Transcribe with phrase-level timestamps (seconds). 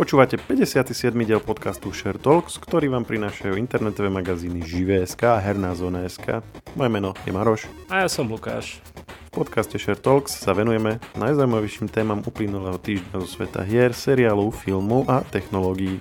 [0.00, 1.12] Počúvate 57.
[1.28, 6.40] diel podcastu Share Talks, ktorý vám prinášajú internetové magazíny Živé.sk a Herná zóna.sk.
[6.72, 7.68] Moje meno je Maroš.
[7.92, 8.80] A ja som Lukáš.
[9.28, 15.04] V podcaste Share Talks sa venujeme najzaujímavejším témam uplynulého týždňa zo sveta hier, seriálov, filmov
[15.04, 16.00] a technológií.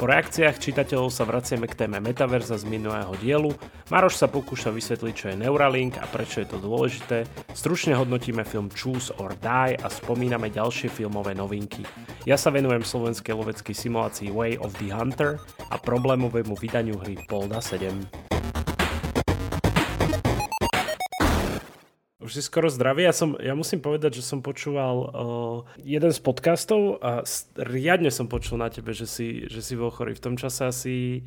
[0.00, 3.52] Po reakciách čitateľov sa vraciame k téme metaverza z minulého dielu.
[3.92, 7.28] Maroš sa pokúša vysvetliť, čo je Neuralink a prečo je to dôležité.
[7.52, 11.84] Stručne hodnotíme film Choose or Die a spomíname ďalšie filmové novinky.
[12.24, 15.36] Ja sa venujem slovenskej loveckej simulácii Way of the Hunter
[15.68, 18.39] a problémovému vydaniu hry Polda 7.
[22.30, 23.02] Už si skoro zdravý.
[23.02, 27.26] Ja, som, ja musím povedať, že som počúval uh, jeden z podcastov a
[27.58, 30.14] riadne som počul na tebe, že si, že si bol chorý.
[30.14, 31.26] V tom čase asi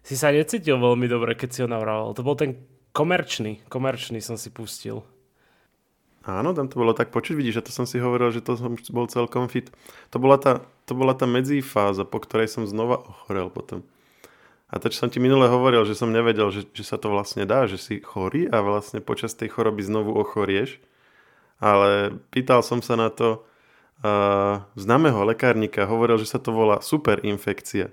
[0.00, 2.16] si sa necítil veľmi dobre, keď si ho navrával.
[2.16, 2.56] To bol ten
[2.96, 5.04] komerčný, komerčný som si pustil.
[6.24, 8.80] Áno, tam to bolo tak počuť, vidíš, že to som si hovoril, že to som
[8.96, 9.68] bol celkom fit.
[10.08, 13.84] To bola tá, to bola tá medzifáza, po ktorej som znova ochorel potom.
[14.68, 17.48] A to, čo som ti minule hovoril, že som nevedel, že, že sa to vlastne
[17.48, 20.76] dá, že si chorý a vlastne počas tej choroby znovu ochorieš.
[21.56, 23.48] Ale pýtal som sa na to
[24.04, 27.88] uh, známeho lekárnika, hovoril, že sa to volá superinfekcia.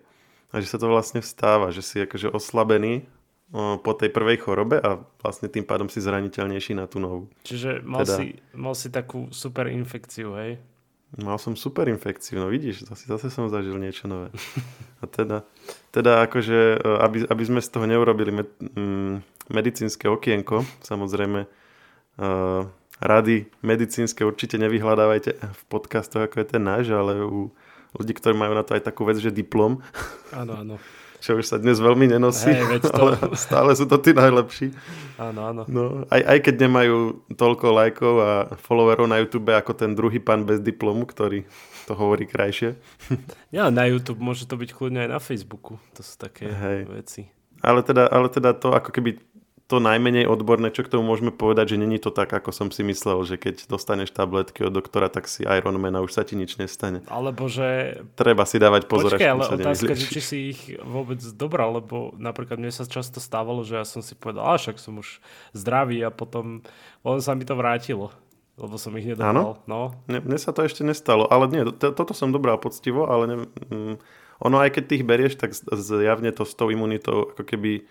[0.52, 3.08] A že sa to vlastne vstáva, že si akože oslabený
[3.56, 7.32] uh, po tej prvej chorobe a vlastne tým pádom si zraniteľnejší na tú novú.
[7.48, 8.16] Čiže mal, teda...
[8.20, 10.60] si, mal si takú superinfekciu, hej?
[11.16, 14.36] Mal som super infekciu, no vidíš, zase, zase som zažil niečo nové.
[15.02, 15.48] A teda,
[15.96, 22.66] teda akože, e, aby, aby sme z toho neurobili med, mm, medicínske okienko, samozrejme, uh,
[22.98, 27.54] rady medicínske určite nevyhľadávajte v podcastoch, ako je ten náš, ale u
[27.94, 29.86] ľudí, ktorí majú na to aj takú vec, že diplom.
[30.34, 30.76] Áno, áno
[31.26, 32.94] čo už sa dnes veľmi nenosí, hey, to...
[32.94, 34.70] ale stále sú to tí najlepší.
[35.18, 35.62] Áno, áno.
[35.66, 40.46] No, aj, aj keď nemajú toľko lajkov a followerov na YouTube ako ten druhý pán
[40.46, 41.50] bez diplomu, ktorý
[41.90, 42.78] to hovorí krajšie.
[43.50, 45.82] Ja, na YouTube môže to byť kľudne aj na Facebooku.
[45.98, 46.86] To sú také hey.
[46.86, 47.34] veci.
[47.66, 49.18] Ale teda, ale teda to ako keby
[49.66, 52.86] to najmenej odborné, čo k tomu môžeme povedať, že není to tak, ako som si
[52.86, 56.62] myslel, že keď dostaneš tabletky od doktora, tak si Ironman a už sa ti nič
[56.62, 57.02] nestane.
[57.10, 57.98] Alebo že...
[58.14, 62.62] Treba si dávať pozor, Počkej, ale otázka, že či si ich vôbec dobral, lebo napríklad
[62.62, 65.18] mne sa často stávalo, že ja som si povedal, a však som už
[65.58, 66.62] zdravý a potom,
[67.02, 68.14] potom sa mi to vrátilo
[68.56, 69.36] lebo som ich nedobral.
[69.36, 69.44] Áno?
[69.68, 69.92] No.
[70.08, 73.36] Mne, mne sa to ešte nestalo, ale nie, to, toto som dobral poctivo, ale ne,
[73.68, 73.96] mm,
[74.48, 77.84] ono aj keď tých berieš, tak zjavne to s tou imunitou ako keby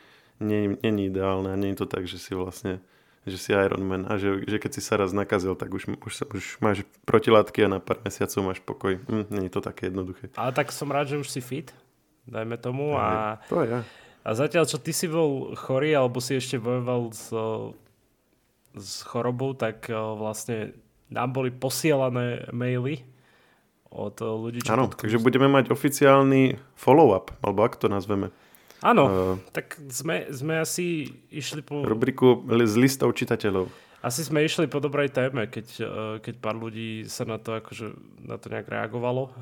[0.43, 2.83] nie, nie je ideálne a nie je to tak, že si vlastne
[3.25, 6.45] že si Man a že, že keď si sa raz nakazil, tak už, už, už
[6.61, 9.00] máš protilátky a na pár mesiacov máš pokoj.
[9.00, 10.28] Hm, nie je to také jednoduché.
[10.37, 11.72] Ale tak som rád, že už si fit,
[12.28, 12.93] dajme tomu.
[13.00, 13.81] A, to je.
[14.25, 17.33] A zatiaľ, čo ty si bol chorý, alebo si ešte bojoval s,
[18.77, 20.77] s chorobou, tak vlastne
[21.09, 23.09] nám boli posielané maily
[23.89, 28.34] od ľudí, čo Áno, takže budeme mať oficiálny follow-up, alebo ak to nazveme.
[28.84, 31.81] Áno, uh, tak sme, sme asi išli po...
[31.89, 33.72] Rubriku z listov čitateľov.
[34.05, 35.89] Asi sme išli po dobrej téme, keď, uh,
[36.21, 37.97] keď pár ľudí sa na to, akože,
[38.28, 39.33] na to nejak reagovalo.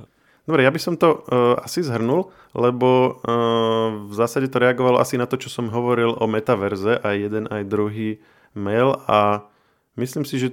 [0.47, 5.19] Dobre, ja by som to uh, asi zhrnul, lebo uh, v zásade to reagovalo asi
[5.19, 8.23] na to, čo som hovoril o metaverze, aj jeden, aj druhý
[8.55, 9.47] mail a
[9.99, 10.49] myslím si, že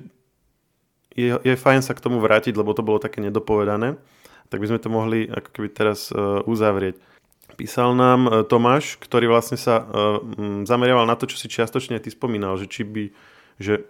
[1.13, 3.97] je, je fajn sa k tomu vrátiť, lebo to bolo také nedopovedané,
[4.49, 6.97] tak by sme to mohli ako keby teraz uh, uzavrieť.
[7.55, 9.85] Písal nám e, Tomáš, ktorý vlastne sa uh,
[10.63, 13.03] zameriaval na to, čo si čiastočne ty spomínal, že či by,
[13.59, 13.87] že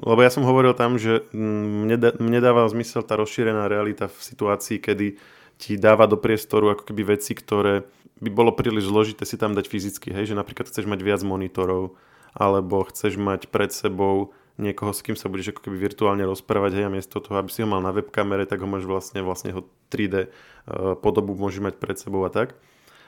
[0.00, 5.16] lebo ja som hovoril tam, že mne dáva zmysel tá rozšírená realita v situácii, kedy
[5.60, 7.88] ti dáva do priestoru ako keby veci, ktoré
[8.20, 11.96] by bolo príliš zložité si tam dať fyzicky, hej, že napríklad chceš mať viac monitorov,
[12.36, 16.84] alebo chceš mať pred sebou niekoho, s kým sa budeš ako keby virtuálne rozprávať, hej,
[16.86, 19.64] a miesto toho, aby si ho mal na webkamere, tak ho máš vlastne, vlastne ho
[19.88, 22.52] 3D uh, podobu môžeš mať pred sebou a tak.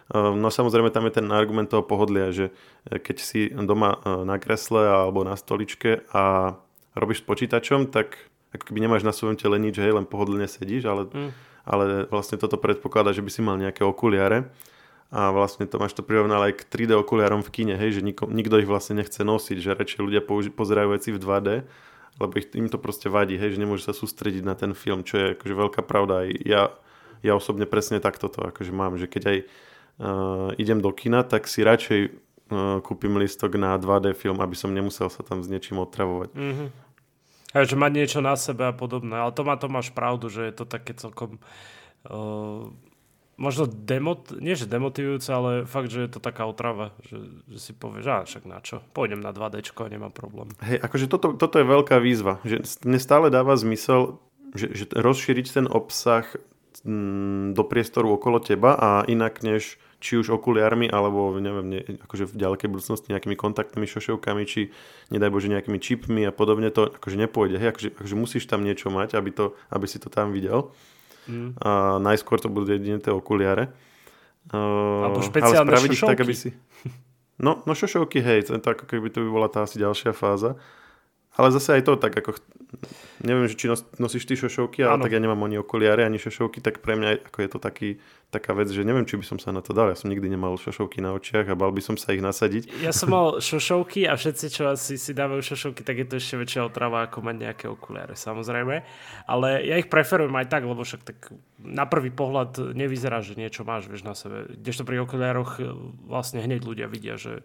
[0.09, 2.51] Uh, no samozrejme tam je ten argument toho pohodlia, že
[2.89, 6.57] eh, keď si doma na kresle alebo na stoličke a
[6.97, 8.17] robíš s počítačom, tak
[8.53, 11.31] ako keby nemáš na svojom tele nič, hej, len pohodlne sedíš, ale, mm.
[11.65, 14.53] ale vlastne toto predpokladá, že by si mal nejaké okuliare
[15.13, 18.25] a vlastne to máš to prirovnal aj k 3D okuliarom v kine, hej, že nikto,
[18.33, 21.49] nikto ich vlastne nechce nosiť, že radšej ľudia použi- pozerajú veci v 2D,
[22.17, 25.21] lebo ich, im to proste vadí, hej, že nemôžu sa sústrediť na ten film, čo
[25.21, 26.25] je akože veľká pravda.
[26.25, 26.63] Aj ja,
[27.21, 29.45] ja osobne presne takto to akože mám, že keď aj uh,
[30.57, 35.13] idem do kina, tak si radšej uh, kúpim listok na 2D film, aby som nemusel
[35.13, 36.33] sa tam s niečím otravovať.
[36.33, 36.69] Mm-hmm.
[37.53, 39.13] A že mať niečo na sebe a podobné.
[39.13, 41.37] Ale to má to máš pravdu, že je to také celkom...
[42.09, 42.73] Uh
[43.43, 47.19] možno demot, nie že demotivujúce, ale fakt, že je to taká otrava, že,
[47.51, 50.55] že si povieš, že však na čo, pôjdem na 2D a nemám problém.
[50.63, 53.03] Hej, akože toto, toto je veľká výzva, že mne
[53.35, 54.23] dáva zmysel,
[54.55, 56.25] že, že rozšíriť ten obsah
[56.87, 62.27] mm, do priestoru okolo teba a inak než či už okuliarmi, alebo neviem, ne, akože
[62.27, 64.75] v ďalekej budúcnosti nejakými kontaktnými šošovkami, či
[65.15, 67.63] nedaj Bože nejakými čipmi a podobne, to akože nepôjde.
[67.63, 67.69] Hej?
[67.71, 70.75] Akože, akože musíš tam niečo mať, aby, to, aby si to tam videl.
[71.31, 71.55] Mm.
[71.63, 73.71] A najskôr to budú jedine tie okuliare.
[74.51, 76.11] Alebo špeciálne ale šošovky.
[76.11, 76.51] tak, aby si...
[77.43, 80.55] No, no šošovky, hej, to, ako keby to by bola tá asi ďalšia fáza.
[81.33, 82.37] Ale zase aj to tak, ako
[83.25, 85.05] neviem, že či nos, nosíš ty šošovky, ale ano.
[85.09, 87.89] tak ja nemám ani okuliare, ani šošovky, tak pre mňa ako je to taký,
[88.33, 89.93] taká vec, že neviem, či by som sa na to dal.
[89.93, 92.81] Ja som nikdy nemal šošovky na očiach a bal by som sa ich nasadiť.
[92.81, 96.41] Ja som mal šošovky a všetci, čo asi si dávajú šošovky, tak je to ešte
[96.41, 98.81] väčšia otrava, ako mať nejaké okuliare, samozrejme.
[99.29, 101.19] Ale ja ich preferujem aj tak, lebo však tak
[101.61, 104.49] na prvý pohľad nevyzerá, že niečo máš vieš, na sebe.
[104.57, 105.61] Kdežto pri okuliároch
[106.09, 107.45] vlastne hneď ľudia vidia, že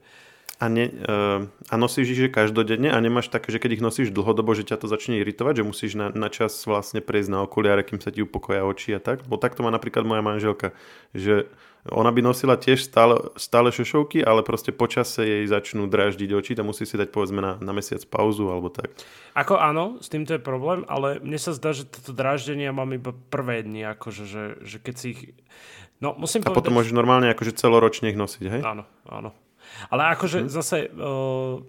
[0.57, 4.09] a, ne, uh, a nosíš ich že každodenne a nemáš také, že keď ich nosíš
[4.09, 7.85] dlhodobo, že ťa to začne iritovať, že musíš na, na čas vlastne prejsť na okuliare,
[7.85, 9.21] kým sa ti upokoja oči a tak.
[9.29, 10.73] Bo takto má napríklad moja manželka,
[11.13, 11.45] že
[11.87, 16.73] ona by nosila tiež stále, stále šošovky, ale proste počase jej začnú dráždiť oči, tam
[16.73, 18.91] musí si dať povedzme na, na mesiac pauzu alebo tak.
[19.37, 23.15] Ako áno, s týmto je problém, ale mne sa zdá, že toto dráždenie mám iba
[23.31, 25.21] prvé dni, akože, že, že keď si ich...
[26.03, 26.59] No, musím a povedať...
[26.59, 28.61] potom môžeš normálne akože celoročne ich nosiť, hej?
[28.67, 29.31] Áno, áno.
[29.93, 30.49] Ale akože hmm.
[30.49, 31.61] zase uh,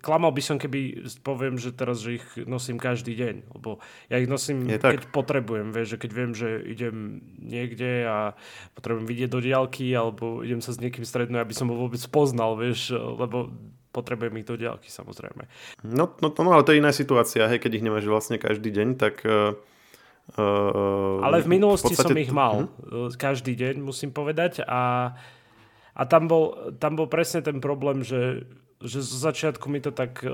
[0.00, 3.80] klamal by som, keby poviem, že teraz, že ich nosím každý deň, lebo
[4.12, 5.12] ja ich nosím, Je keď tak.
[5.14, 6.96] potrebujem, vieš, že keď viem, že idem
[7.40, 8.18] niekde a
[8.76, 12.54] potrebujem vidieť do diálky, alebo idem sa s niekým stretnúť, aby som ho vôbec poznal,
[12.54, 13.52] vieš, lebo
[13.90, 15.50] potrebujem ich do diálky, samozrejme.
[15.82, 18.88] No, no, no, ale to je iná situácia, hej, keď ich nemáš vlastne každý deň,
[18.98, 19.22] tak...
[19.26, 19.58] Uh...
[20.38, 23.10] Uh, Ale v minulosti v som ich mal uh-huh.
[23.18, 24.62] každý deň, musím povedať.
[24.62, 25.10] A
[26.00, 28.48] a tam bol, tam bol presne ten problém, že,
[28.80, 30.24] že zo začiatku mi to tak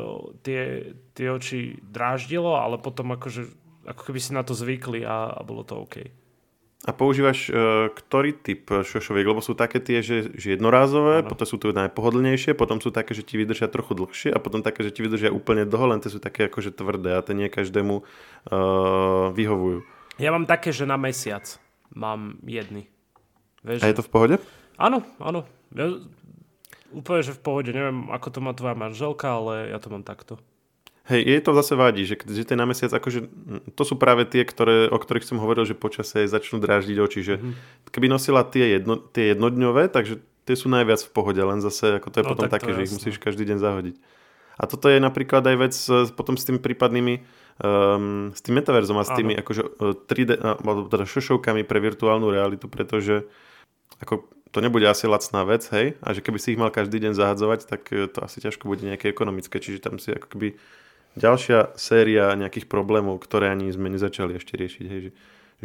[0.47, 3.51] tie, tie oči dráždilo, ale potom akože,
[3.91, 6.07] ako keby si na to zvykli a, a bolo to OK.
[6.87, 9.27] A používaš uh, ktorý typ šošoviek?
[9.27, 11.29] Lebo sú také tie, že, že jednorázové, ano.
[11.35, 14.87] potom sú tu najpohodlnejšie, potom sú také, že ti vydržia trochu dlhšie a potom také,
[14.87, 18.07] že ti vydržia úplne dlho, len tie sú také akože tvrdé a tie nie každému
[18.07, 19.83] uh, vyhovujú.
[20.23, 21.59] Ja mám také, že na mesiac
[21.91, 22.87] mám jedny.
[23.67, 24.37] Vieš, a je to v pohode?
[24.79, 25.43] Áno, áno.
[25.75, 25.99] Ja,
[26.95, 27.71] úplne, že v pohode.
[27.73, 30.39] Neviem, ako to má tvoja manželka, ale ja to mám takto.
[31.07, 33.31] Hej, je to zase vadí, že, že ten na mesiac, akože,
[33.79, 37.35] to sú práve tie, ktoré, o ktorých som hovoril, že počasie začnú dráždiť oči, že
[37.39, 37.87] mm-hmm.
[37.95, 40.19] keby nosila tie, jedno, tie jednodňové, takže
[40.51, 42.95] tie sú najviac v pohode, len zase ako to je no, potom také, že ich
[42.95, 43.97] musíš každý deň zahodiť.
[44.59, 45.75] A toto je napríklad aj vec
[46.19, 47.23] potom s tými prípadnými
[47.63, 49.63] um, s tým metaverzom a s tými akože
[50.11, 53.29] 3D, alebo teda šošovkami pre virtuálnu realitu, pretože
[54.01, 57.13] ako to nebude asi lacná vec, hej, a že keby si ich mal každý deň
[57.19, 60.55] zahadzovať, tak e, to asi ťažko bude nejaké ekonomické, čiže tam si ako keby
[61.19, 65.11] ďalšia séria nejakých problémov, ktoré ani sme nezačali ešte riešiť, hej, že,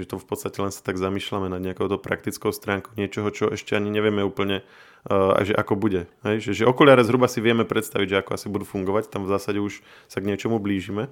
[0.01, 3.51] že to v podstate len sa tak zamýšľame nad nejakou to praktickou stránkou niečoho, čo
[3.51, 4.63] ešte ani nevieme úplne,
[5.11, 6.07] uh, že ako bude.
[6.23, 6.47] Hej?
[6.47, 9.59] Že, že okuliare zhruba si vieme predstaviť, že ako asi budú fungovať, tam v zásade
[9.59, 11.11] už sa k niečomu blížime.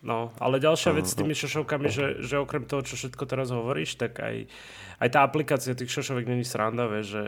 [0.00, 4.00] No, ale ďalšia vec s tými šošovkami, že, že okrem toho, čo všetko teraz hovoríš,
[4.00, 4.48] tak aj,
[4.96, 7.24] aj tá aplikácia tých šošovek není sranda, vieš, že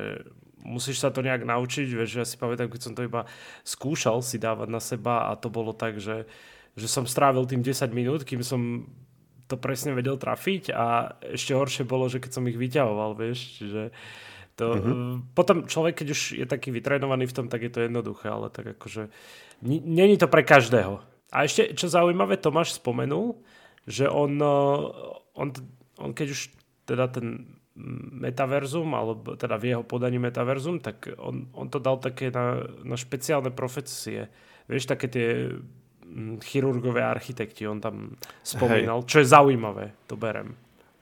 [0.64, 3.28] musíš sa to nejak naučiť, vieš, že ja si pamätám, keď som to iba
[3.60, 6.24] skúšal si dávať na seba a to bolo tak, že,
[6.72, 8.88] že som strávil tým 10 minút, kým som
[9.52, 13.93] to presne vedel trafiť a ešte horšie bolo, že keď som ich vyťahoval, vieš, čiže
[14.56, 15.36] to, mm-hmm.
[15.36, 18.81] potom človek, keď už je taký vytrénovaný v tom, tak je to jednoduché, ale tak
[18.81, 19.12] akože
[19.64, 21.11] není to pre každého.
[21.32, 23.41] A ešte, čo zaujímavé, Tomáš spomenul,
[23.89, 24.81] že on, eh,
[25.34, 25.48] on,
[25.98, 26.41] on keď už
[26.84, 27.58] teda ten
[28.12, 33.01] metaverzum, alebo teda v jeho podaní metaverzum, tak on, on to dal také na, na
[33.01, 34.29] špeciálne profesie.
[34.69, 35.29] Vieš, také tie
[36.44, 39.08] chirurgové architekti, on tam spomínal, Hej.
[39.08, 40.53] čo je zaujímavé, to berem.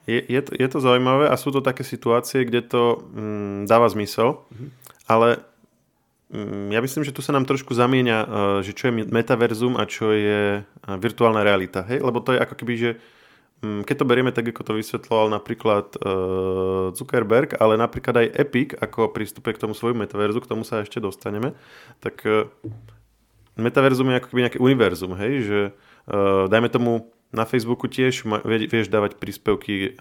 [0.07, 3.91] Je, je, to, je to zaujímavé a sú to také situácie, kde to mm, dáva
[3.91, 4.69] zmysel, mm-hmm.
[5.11, 5.50] ale Mm,
[6.71, 8.27] ja myslím, že tu sa nám trošku zamieňa, eh,
[8.63, 11.83] že čo je metaverzum a čo je eh, virtuálna realita.
[11.83, 11.99] Hej?
[11.99, 12.89] Lebo to je ako keby, že
[13.59, 18.73] mm, keď to berieme tak, ako to vysvetloval napríklad uh, Zuckerberg, ale napríklad aj Epic,
[18.79, 21.53] ako prístupe k tomu svojmu metaverzu, k tomu sa ešte dostaneme,
[21.99, 22.23] tak
[23.59, 25.33] metaverzum je ako keby nejaké univerzum, hej?
[25.45, 25.59] že
[26.49, 29.95] dajme tomu na Facebooku tiež vieš dávať príspevky,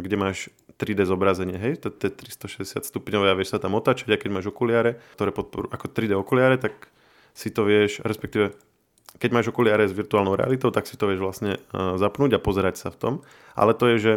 [0.00, 4.20] kde máš 3D zobrazenie, hej, to je 360 stupňové a vieš sa tam otáčať, a
[4.20, 6.88] keď máš okuliare, ktoré podporujú ako 3D okuliare, tak
[7.36, 8.56] si to vieš, respektíve
[9.20, 12.88] keď máš okuliare s virtuálnou realitou, tak si to vieš vlastne zapnúť a pozerať sa
[12.94, 13.14] v tom.
[13.58, 14.12] Ale to je, že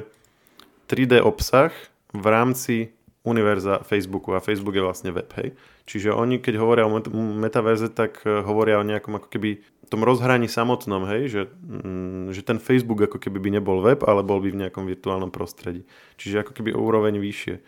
[0.87, 1.73] 3D obsah
[2.13, 2.75] v rámci
[3.23, 5.55] univerza Facebooku a Facebook je vlastne web, hej.
[5.87, 10.49] Čiže oni, keď hovoria o metaverze, tak e, hovoria o nejakom ako keby tom rozhraní
[10.49, 14.49] samotnom, hej, že, mm, že ten Facebook ako keby by nebol web, ale bol by
[14.49, 15.85] v nejakom virtuálnom prostredí.
[16.17, 17.61] Čiže ako keby o úroveň vyššie.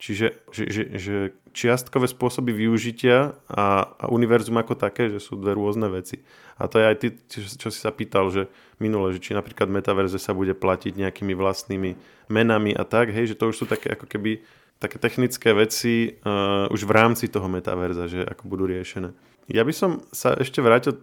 [0.00, 1.16] Čiže že, že, že
[1.56, 3.64] čiastkové spôsoby využitia a,
[3.96, 6.24] a univerzum ako také, že sú dve rôzne veci.
[6.56, 8.48] A to je aj ty, čo, čo si sa pýtal, že
[8.80, 11.96] minule, že či napríklad metaverze sa bude platiť nejakými vlastnými
[12.32, 14.40] menami a tak, hej, že to už sú také ako keby
[14.76, 19.16] také technické veci uh, už v rámci toho metaverza, že ako budú riešené.
[19.48, 21.00] Ja by som sa ešte vrátil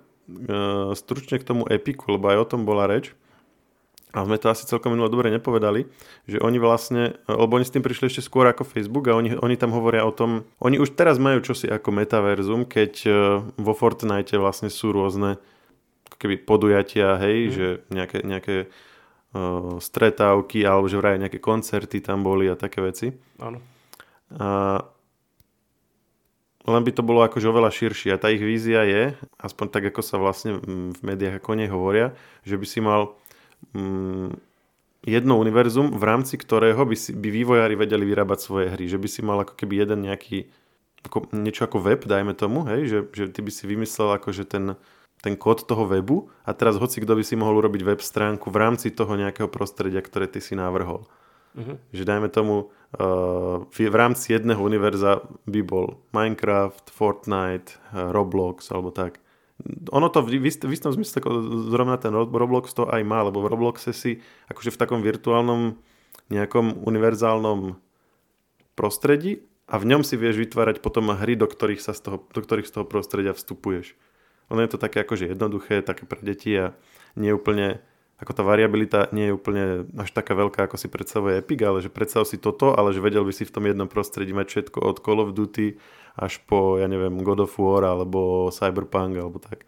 [0.95, 3.11] stručne k tomu Epiku, lebo aj o tom bola reč
[4.13, 5.89] a sme to asi celkom minule dobre nepovedali,
[6.29, 9.57] že oni vlastne, lebo oni s tým prišli ešte skôr ako Facebook a oni, oni
[9.57, 13.11] tam hovoria o tom, oni už teraz majú čosi ako metaverzum, keď e,
[13.57, 15.41] vo Fortnite vlastne sú rôzne
[16.21, 17.51] keby podujatia, hej, mm.
[17.51, 18.55] že nejaké, nejaké
[19.35, 23.11] uh, stretávky alebo že vraj nejaké koncerty tam boli a také veci.
[23.43, 23.59] Áno.
[24.39, 24.79] A
[26.63, 29.03] len by to bolo akože oveľa širšie a tá ich vízia je,
[29.35, 32.15] aspoň tak ako sa vlastne v médiách ako hovoria,
[32.47, 33.19] že by si mal
[33.75, 34.31] mm,
[35.03, 38.87] jedno univerzum, v rámci ktorého by, si, by vývojári vedeli vyrábať svoje hry.
[38.87, 40.47] Že by si mal ako keby jeden nejaký,
[41.03, 44.79] ako, niečo ako web, dajme tomu, hej, že, že ty by si vymyslel akože ten,
[45.19, 48.59] ten kód toho webu a teraz hoci kto by si mohol urobiť web stránku v
[48.59, 51.03] rámci toho nejakého prostredia, ktoré ty si navrhol.
[51.53, 51.77] Uh-huh.
[51.93, 58.73] Že dajme tomu, uh, v, v rámci jedného univerza by bol Minecraft, Fortnite, uh, Roblox
[58.73, 59.23] alebo tak
[59.93, 61.23] ono to v, v istom zmysle,
[61.69, 64.19] zrovna ten Roblox to aj má, lebo v Robloxe si
[64.51, 65.77] akože v takom virtuálnom
[66.33, 67.77] nejakom univerzálnom
[68.73, 72.41] prostredí a v ňom si vieš vytvárať potom hry, do ktorých, sa z toho, do
[72.41, 73.95] ktorých z toho prostredia vstupuješ.
[74.51, 76.75] Ono je to také akože jednoduché, také pre deti a
[77.15, 77.79] nie úplne,
[78.23, 81.91] ako tá variabilita nie je úplne až taká veľká, ako si predstavuje Epic, ale že
[81.91, 84.97] predstav si toto, ale že vedel by si v tom jednom prostredí mať všetko od
[85.03, 85.75] Call of Duty
[86.15, 89.67] až po, ja neviem, God of War alebo Cyberpunk alebo tak.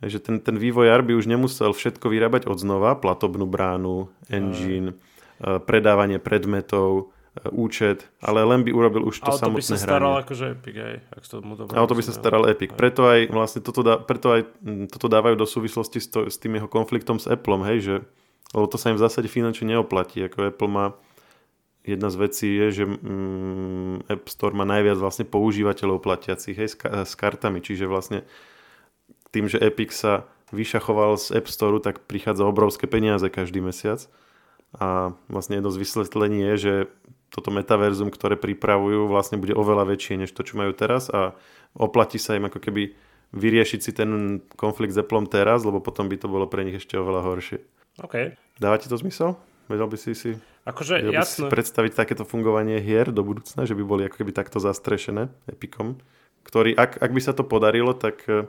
[0.00, 4.96] Takže ten, ten vývojár by už nemusel všetko vyrábať od znova, platobnú bránu, engine,
[5.40, 5.60] uh.
[5.60, 7.13] predávanie predmetov,
[7.50, 9.66] účet, ale len by urobil už to ale samotné hranie.
[9.66, 12.14] to by sa staral akože Epic, aj, ak to mu dobre Ale to by sa
[12.14, 12.70] staral Epic.
[12.70, 12.78] Aj.
[12.78, 14.42] Preto aj vlastne toto, dá, preto aj
[14.86, 17.94] toto dávajú do súvislosti s, to, s tým jeho konfliktom s Appleom, hej, že
[18.54, 20.22] lebo to sa im v zásade finančne neoplatí.
[20.22, 20.94] Ako Apple má
[21.82, 26.76] jedna z vecí je, že mm, App Store má najviac vlastne používateľov platiacich hej, s,
[26.78, 28.22] ka- s kartami, čiže vlastne
[29.34, 34.06] tým, že Epic sa vyšachoval z App Store, tak prichádza obrovské peniaze každý mesiac
[34.78, 36.74] a vlastne jedno z vysvetlení je, že
[37.30, 41.34] toto metaverzum, ktoré pripravujú, vlastne bude oveľa väčšie než to, čo majú teraz a
[41.74, 42.94] oplatí sa im ako keby
[43.34, 46.94] vyriešiť si ten konflikt s Appleom teraz, lebo potom by to bolo pre nich ešte
[46.94, 47.58] oveľa horšie.
[48.06, 48.38] OK.
[48.62, 49.34] Dáva ti to zmysel?
[49.66, 50.30] Vedel by si si,
[50.68, 54.30] akože, vedel by si predstaviť takéto fungovanie hier do budúcna, že by boli ako keby
[54.30, 55.98] takto zastrešené Epicom,
[56.46, 58.44] ktorý, ak, ak by sa to podarilo, tak uh,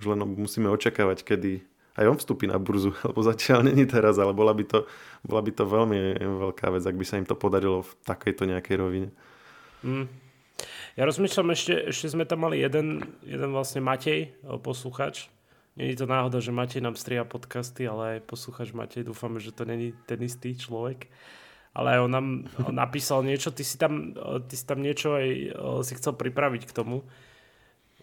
[0.00, 1.60] už len musíme očakávať, kedy
[2.00, 4.88] aj on vstúpi na burzu, lebo zatiaľ není teraz, ale bola by, to,
[5.20, 8.76] bola by to veľmi veľká vec, ak by sa im to podarilo v takejto nejakej
[8.80, 9.08] rovine.
[9.84, 10.08] Mm.
[10.96, 15.28] Ja rozmýšľam, ešte, ešte sme tam mali jeden, jeden vlastne Matej, posluchač,
[15.80, 19.62] Není to náhoda, že Matej nám stria podcasty, ale aj posluchač Matej, dúfame, že to
[19.62, 21.06] není ten istý človek.
[21.70, 22.26] Ale on nám
[22.66, 24.12] on napísal niečo, ty si, tam,
[24.50, 25.26] ty si tam niečo aj
[25.86, 27.06] si chcel pripraviť k tomu.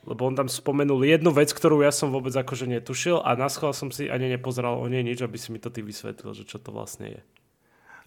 [0.08, 3.92] Lebo on tam spomenul jednu vec, ktorú ja som vôbec akože netušil a na som
[3.92, 6.72] si ani nepozeral o nej nič, aby si mi to ty vysvetlil, že čo to
[6.72, 7.22] vlastne je.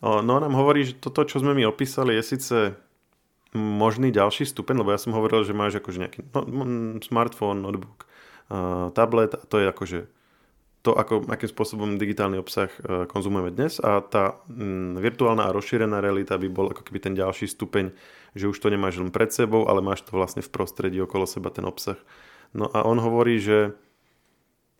[0.01, 2.57] No nám hovorí, že toto, čo sme mi opísali, je síce
[3.53, 6.41] možný ďalší stupeň, lebo ja som hovoril, že máš akože nejaký no,
[7.05, 8.09] smartfón, notebook,
[8.97, 9.99] tablet a to je akože
[10.81, 16.01] to, ako, akým spôsobom digitálny obsah uh, konzumujeme dnes a tá mm, virtuálna a rozšírená
[16.01, 17.93] realita by bol ako keby ten ďalší stupeň,
[18.33, 21.53] že už to nemáš len pred sebou, ale máš to vlastne v prostredí okolo seba
[21.53, 22.01] ten obsah.
[22.57, 23.77] No a on hovorí, že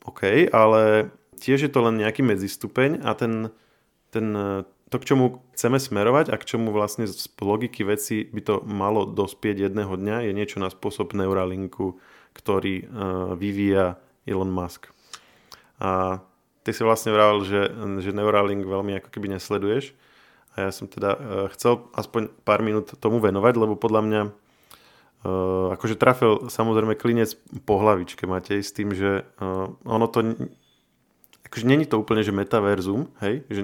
[0.09, 3.53] OK, ale tiež je to len nejaký medzistupeň a ten,
[4.09, 4.33] ten,
[4.89, 9.05] to, k čomu chceme smerovať a k čomu vlastne z logiky veci by to malo
[9.05, 12.01] dospieť jedného dňa, je niečo na spôsob Neuralinku,
[12.33, 12.89] ktorý uh,
[13.37, 14.89] vyvíja Elon Musk.
[15.81, 16.21] A
[16.63, 17.73] ty si vlastne vravel, že,
[18.05, 19.97] že Neuralink veľmi ako keby nesleduješ.
[20.55, 21.21] A ja som teda uh,
[21.57, 27.33] chcel aspoň pár minút tomu venovať, lebo podľa mňa uh, akože trafil samozrejme klinec
[27.65, 30.37] po hlavičke Matej s tým, že uh, ono to
[31.51, 33.63] akože není to úplne, že metaverzum, hej, že,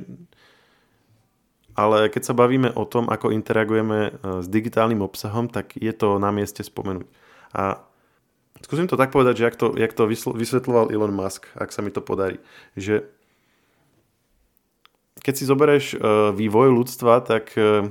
[1.79, 6.33] ale keď sa bavíme o tom, ako interagujeme s digitálnym obsahom, tak je to na
[6.33, 7.07] mieste spomenúť.
[7.53, 7.85] A
[8.65, 11.93] Skúsim to tak povedať, že jak to, jak to vysvetloval Elon Musk, ak sa mi
[11.93, 12.41] to podarí.
[12.79, 13.05] Že
[15.21, 17.91] keď si zoberieš uh, vývoj ľudstva, tak uh,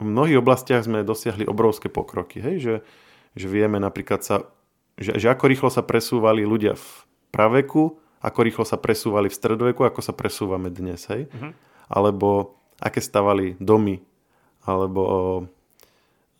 [0.00, 2.42] v mnohých oblastiach sme dosiahli obrovské pokroky.
[2.42, 2.56] Hej?
[2.60, 2.74] Že,
[3.38, 4.48] že vieme napríklad sa,
[4.98, 6.86] že, že ako rýchlo sa presúvali ľudia v
[7.30, 11.04] praveku, ako rýchlo sa presúvali v stredoveku, ako sa presúvame dnes.
[11.12, 11.28] Hej?
[11.28, 11.52] Uh-huh.
[11.86, 14.00] Alebo aké stavali domy,
[14.64, 15.02] alebo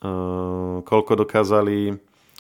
[0.00, 1.94] uh, koľko dokázali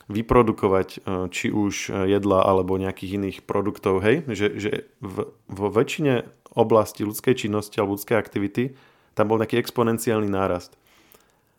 [0.08, 4.04] vyprodukovať uh, či už jedla alebo nejakých iných produktov.
[4.04, 4.28] Hej?
[4.28, 8.76] Že, že v, vo väčšine oblasti ľudskej činnosti alebo ľudskej aktivity
[9.14, 10.74] tam bol nejaký exponenciálny nárast.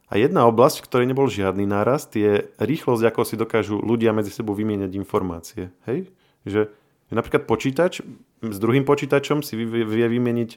[0.06, 4.30] A jedna oblasť, v ktorej nebol žiadny nárast, je rýchlosť, ako si dokážu ľudia medzi
[4.30, 5.74] sebou vymieňať informácie.
[5.90, 6.14] Hej?
[6.46, 6.70] Že,
[7.10, 8.06] že napríklad počítač
[8.46, 10.52] s druhým počítačom si vie, vymeniť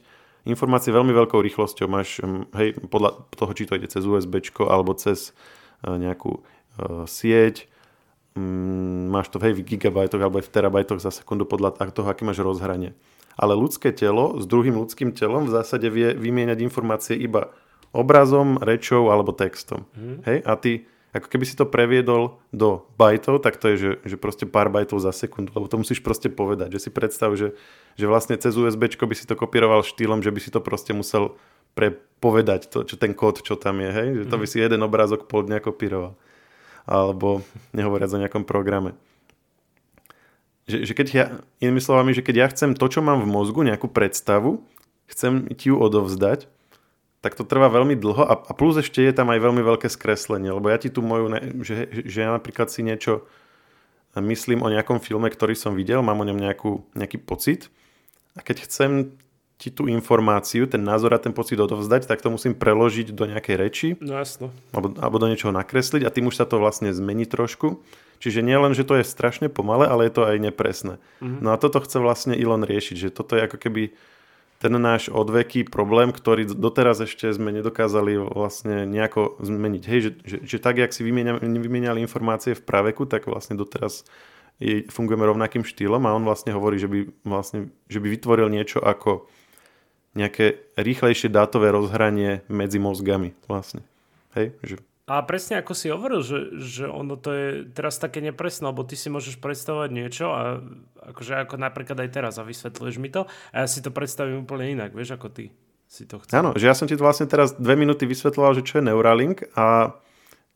[0.45, 1.89] informácie veľmi veľkou rýchlosťou.
[1.89, 2.21] Máš,
[2.61, 5.33] hej, podľa toho, či to ide cez USB alebo cez
[5.81, 6.45] e, nejakú
[7.11, 7.67] sieť,
[8.39, 12.39] um, máš to hej, v gigabajtoch alebo v terabajtoch za sekundu podľa toho, aké máš
[12.39, 12.95] rozhranie.
[13.39, 17.55] Ale ľudské telo s druhým ľudským telom v zásade vie vymieňať informácie iba
[17.95, 19.87] obrazom, rečou alebo textom.
[19.95, 20.19] Mm.
[20.27, 20.39] Hej?
[20.43, 20.73] A ty,
[21.15, 25.01] ako keby si to previedol do bajtov, tak to je, že, že proste pár bajtov
[25.01, 26.77] za sekundu, lebo to musíš proste povedať.
[26.77, 27.57] Že si predstav, že,
[27.97, 31.39] že vlastne cez USB by si to kopíroval štýlom, že by si to proste musel
[31.73, 33.91] prepovedať, to, čo ten kód, čo tam je.
[33.95, 34.09] Hej?
[34.21, 34.53] Že to by mhm.
[34.53, 36.19] si jeden obrázok pol dňa kopíroval.
[36.89, 37.45] Alebo
[37.77, 38.97] nehovoriac o nejakom programe.
[40.69, 41.27] Že, že keď ja,
[41.61, 44.65] inými slovami, že keď ja chcem to, čo mám v mozgu, nejakú predstavu,
[45.09, 46.49] chcem ti ju odovzdať,
[47.21, 50.55] tak to trvá veľmi dlho a, a plus ešte je tam aj veľmi veľké skreslenie,
[50.55, 51.35] lebo ja ti tu moju,
[51.67, 53.27] že, že ja napríklad si niečo
[54.17, 57.71] myslím o nejakom filme, ktorý som videl, mám o ňom nejakú, nejaký pocit
[58.39, 58.91] a keď chcem
[59.59, 63.57] ti tú informáciu, ten názor a ten pocit odovzdať, tak to musím preložiť do nejakej
[63.59, 63.89] reči.
[63.99, 64.55] No jasno.
[64.71, 67.83] Alebo, alebo do niečoho nakresliť a tým už sa to vlastne zmení trošku.
[68.23, 71.03] Čiže nie len, že to je strašne pomalé, ale je to aj nepresné.
[71.19, 71.43] Mm-hmm.
[71.43, 73.95] No a toto chce vlastne Elon riešiť, že toto je ako keby
[74.59, 79.83] ten náš odveký problém, ktorý doteraz ešte sme nedokázali vlastne nejako zmeniť.
[79.87, 84.03] Hej, že, že, že tak, jak si vymieniali informácie v praveku, tak vlastne doteraz
[84.59, 88.83] je, fungujeme rovnakým štýlom a on vlastne hovorí, že by, vlastne, že by vytvoril niečo
[88.83, 89.31] ako
[90.19, 93.87] nejaké rýchlejšie dátové rozhranie medzi mozgami vlastne.
[94.35, 94.77] Hej, že
[95.09, 98.93] a presne ako si hovoril, že, že ono to je teraz také nepresné, lebo ty
[98.93, 100.61] si môžeš predstavovať niečo a
[101.01, 103.25] akože ako napríklad aj teraz a vysvetľuješ mi to
[103.57, 105.49] a ja si to predstavím úplne inak, vieš, ako ty
[105.89, 106.45] si to chcel.
[106.45, 109.97] Áno, že ja som ti vlastne teraz dve minúty vysvetľoval, že čo je Neuralink a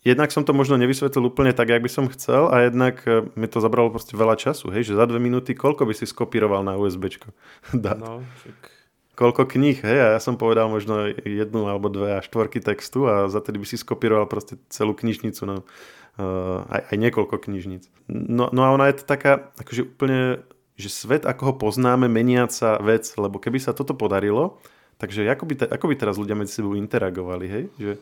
[0.04, 3.48] jednak som to možno nevysvetlil úplne tak, jak by som chcel a jednak e, mi
[3.48, 6.76] to zabralo proste veľa času, hej, že za dve minúty koľko by si skopíroval na
[6.76, 7.32] USBčko
[7.82, 7.96] dát.
[7.96, 8.81] No, však
[9.12, 13.28] koľko kníh, hej, a ja som povedal možno jednu alebo dve a štvorky textu a
[13.28, 17.88] za tedy by si skopíroval proste celú knižnicu, no, uh, aj, aj niekoľko knižnic.
[18.08, 20.40] No, no a ona je to taká, akože úplne,
[20.80, 24.56] že svet, ako ho poznáme, meniaca vec, lebo keby sa toto podarilo,
[24.96, 27.92] takže ako by, te, ako by teraz ľudia medzi sebou interagovali, hej, že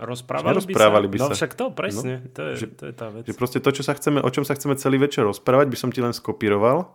[0.00, 1.12] Rozprávali, rozprávali by, sa?
[1.12, 1.32] by no sa.
[1.32, 3.28] No však to, presne, no, to, je, že, to je tá vec.
[3.28, 5.92] Že proste to, čo sa chceme, o čom sa chceme celý večer rozprávať, by som
[5.92, 6.88] ti len skopíroval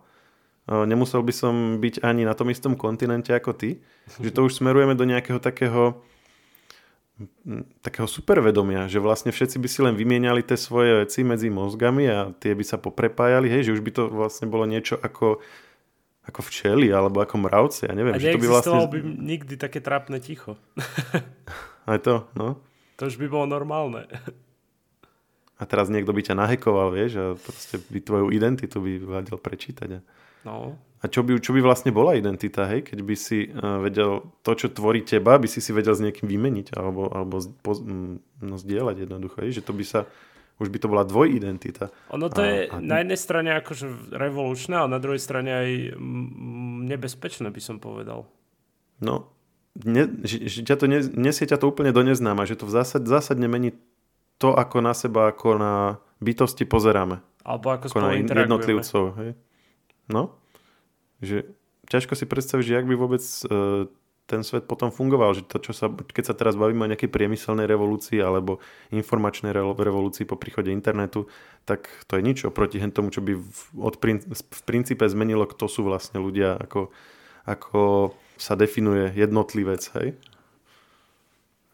[0.66, 3.78] nemusel by som byť ani na tom istom kontinente ako ty.
[4.22, 6.02] Že to už smerujeme do nejakého takého
[7.80, 12.28] takého supervedomia, že vlastne všetci by si len vymieniali tie svoje veci medzi mozgami a
[12.36, 15.40] tie by sa poprepájali, hej, že už by to vlastne bolo niečo ako
[16.26, 18.18] ako včeli, alebo ako mravci, ja neviem.
[18.18, 18.82] A že to by vlastne...
[18.90, 20.58] by nikdy také trápne ticho.
[21.90, 22.58] Aj to, no.
[22.98, 24.10] To už by bolo normálne.
[25.56, 29.88] A teraz niekto by ťa nahekoval, vieš, a proste by tvoju identitu by vedel prečítať.
[29.94, 30.00] A...
[30.46, 30.78] No.
[31.02, 32.86] A čo by, čo by vlastne bola identita, hej?
[32.86, 36.24] Keď by si uh, vedel to, čo tvorí teba, by si si vedel s niekým
[36.24, 37.76] vymeniť alebo, alebo po,
[38.40, 39.60] no, zdieľať jednoducho, hej?
[39.60, 40.00] Že to by sa,
[40.56, 41.92] už by to bola dvojidentita.
[42.16, 42.80] Ono to a, je a...
[42.80, 45.70] na jednej strane akože revolučné, a na druhej strane aj
[46.88, 48.24] nebezpečné, by som povedal.
[49.02, 49.28] No,
[49.76, 52.72] ne, že, že ťa to ne, nesie ťa to úplne do neznáma, že to v
[52.72, 53.76] zásad, zásadne mení
[54.40, 55.74] to, ako na seba, ako na
[56.24, 57.20] bytosti pozeráme.
[57.44, 59.04] Alebo ako, ako na jednotlivcov.
[59.20, 59.30] Hej?
[60.06, 60.38] No,
[61.18, 61.50] že
[61.90, 63.90] ťažko si predstaviť, že jak by vôbec uh,
[64.26, 67.70] ten svet potom fungoval, že to, čo sa, keď sa teraz bavíme o nejakej priemyselnej
[67.70, 68.58] revolúcii alebo
[68.90, 71.30] informačnej revolúcii po príchode internetu,
[71.62, 73.94] tak to je nič oproti tomu, čo by v, od,
[74.26, 76.90] v princípe zmenilo, kto sú vlastne ľudia, ako,
[77.46, 77.80] ako
[78.34, 80.18] sa definuje jednotlivec, hej?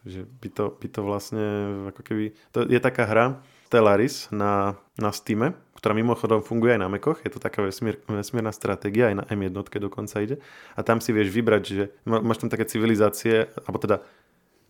[0.04, 1.46] Že by to, by to vlastne,
[1.88, 3.26] ako keby, to je taká hra,
[3.72, 8.54] Stellaris na, na Steam, ktorá mimochodom funguje aj na Macoch, je to taká vesmír, vesmírna
[8.54, 9.50] stratégia, aj na M1
[9.82, 10.38] dokonca ide.
[10.78, 13.98] A tam si vieš vybrať, že máš tam také civilizácie, alebo teda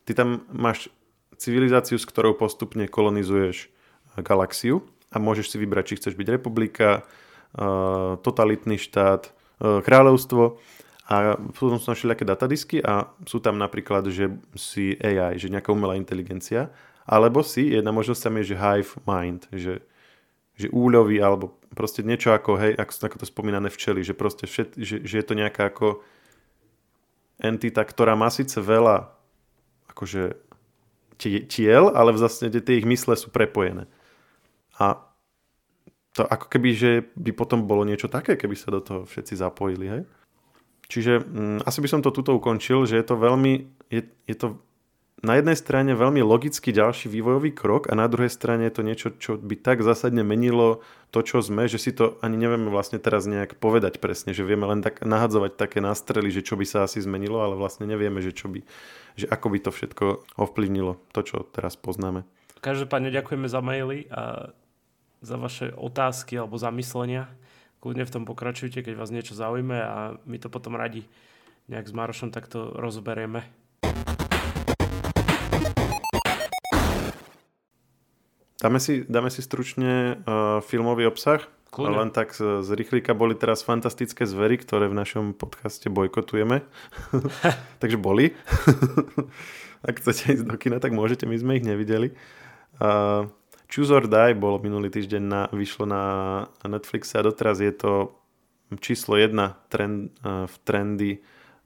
[0.08, 0.88] ty tam máš
[1.36, 7.04] civilizáciu, s ktorou postupne kolonizuješ eh, galaxiu a môžeš si vybrať, či chceš byť republika,
[7.04, 10.56] eh, totalitný štát, eh, kráľovstvo
[11.12, 15.68] A potom sú tam všelijaké datadisky a sú tam napríklad, že si AI, že nejaká
[15.68, 16.72] umelá inteligencia,
[17.04, 19.82] alebo si, jedna možnosť tam je, že hive mind, že,
[20.56, 24.76] že úľový, alebo proste niečo ako, hej, ako, ako to spomínané včely, že proste všet,
[24.76, 26.04] že, že je to nejaká ako
[27.40, 29.10] entita, ktorá má síce veľa
[29.92, 30.36] akože
[31.46, 33.86] tiel, ale vlastne tie ich mysle sú prepojené.
[34.76, 34.98] A
[36.12, 39.86] to ako keby, že by potom bolo niečo také, keby sa do toho všetci zapojili,
[39.88, 40.02] hej?
[40.92, 44.60] Čiže mm, asi by som to tuto ukončil, že je to veľmi, je, je to
[45.20, 49.08] na jednej strane veľmi logický ďalší vývojový krok a na druhej strane je to niečo,
[49.20, 50.80] čo by tak zásadne menilo
[51.12, 54.64] to, čo sme, že si to ani nevieme vlastne teraz nejak povedať presne, že vieme
[54.64, 58.32] len tak nahadzovať také nástrely, že čo by sa asi zmenilo, ale vlastne nevieme, že
[58.32, 58.64] čo by,
[59.20, 60.04] že ako by to všetko
[60.40, 62.24] ovplyvnilo, to, čo teraz poznáme.
[62.64, 64.50] Každopádne ďakujeme za maily a
[65.22, 67.30] za vaše otázky alebo zamyslenia
[67.82, 71.02] kľudne v tom pokračujte, keď vás niečo zaujme a my to potom radi
[71.66, 73.42] nejak s Marošom takto rozberieme.
[78.60, 81.46] Dáme si, dáme si stručne uh, filmový obsah.
[81.72, 82.04] Kľudne.
[82.04, 86.60] Len tak z, z rýchlika boli teraz fantastické zvery, ktoré v našom podcaste bojkotujeme.
[87.82, 88.36] Takže boli.
[89.88, 92.12] Ak chcete ísť do kina, tak môžete, my sme ich nevideli.
[92.76, 93.24] Uh,
[93.72, 96.02] Choose or Die bolo minulý týždeň, na, vyšlo na
[96.60, 98.20] Netflixe a doteraz je to
[98.76, 101.10] číslo jedna trend, uh, v trendy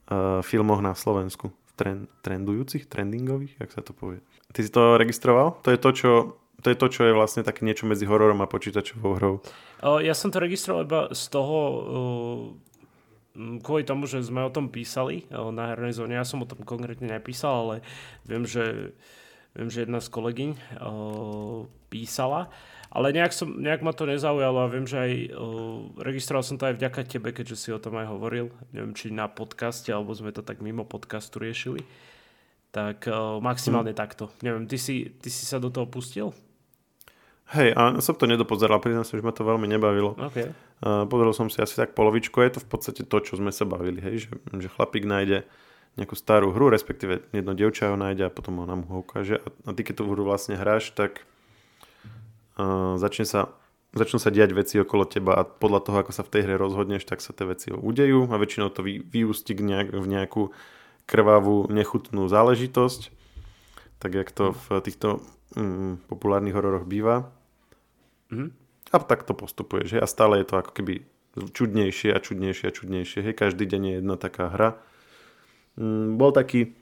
[0.07, 1.51] uh, filmoch na Slovensku.
[1.51, 4.23] V trend, trendujúcich, trendingových, jak sa to povie.
[4.55, 5.59] Ty si to registroval?
[5.67, 6.11] To je to, čo,
[6.63, 9.35] to je to, čo je vlastne také niečo medzi hororom a počítačovou hrou.
[10.01, 11.59] Ja som to registroval iba z toho,
[13.37, 16.17] kvôli tomu, že sme o tom písali na hernej zóne.
[16.17, 17.75] Ja som o tom konkrétne nepísal, ale
[18.25, 18.95] viem, že
[19.57, 20.51] Viem, že jedna z kolegyň
[21.89, 22.53] písala,
[22.93, 26.69] ale nejak, som, nejak ma to nezaujalo a viem, že aj uh, registroval som to
[26.69, 28.53] aj vďaka tebe, keďže si o tom aj hovoril.
[28.77, 31.89] Neviem, či na podcaste, alebo sme to tak mimo podcastu riešili.
[32.69, 34.01] Tak uh, maximálne hmm.
[34.01, 34.29] takto.
[34.45, 36.37] Neviem, ty si, ty si sa do toho pustil?
[37.47, 40.19] Hej, a som to nedopozeral, priznám sa, že ma to veľmi nebavilo.
[40.19, 40.51] Okay.
[40.83, 43.63] Uh, pozrel som si asi tak polovičku, je to v podstate to, čo sme sa
[43.63, 44.29] bavili, hej, že,
[44.67, 45.47] že chlapík nájde
[45.97, 49.41] nejakú starú hru, respektíve jedno dievča ho nájde a potom ho nám ho ukáže.
[49.41, 51.23] A, a ty keď tú hru vlastne hráš, tak
[52.59, 53.55] uh, začne sa,
[53.95, 57.07] začnú sa diať veci okolo teba a podľa toho, ako sa v tej hre rozhodneš,
[57.07, 60.43] tak sa tie veci udejú a väčšinou to vy, vyústi nejak, v nejakú
[61.07, 63.15] krvavú, nechutnú záležitosť.
[64.03, 65.25] Tak jak to v týchto
[65.57, 67.33] mm, populárnych hororoch býva.
[68.33, 68.51] Mm-hmm.
[68.95, 69.97] A tak to postupuje, že?
[69.99, 71.03] A stále je to ako keby
[71.37, 73.21] čudnejšie a čudnejšie a čudnejšie.
[73.21, 74.79] Hej, každý deň je jedna taká hra
[75.77, 76.73] Mm, bol taký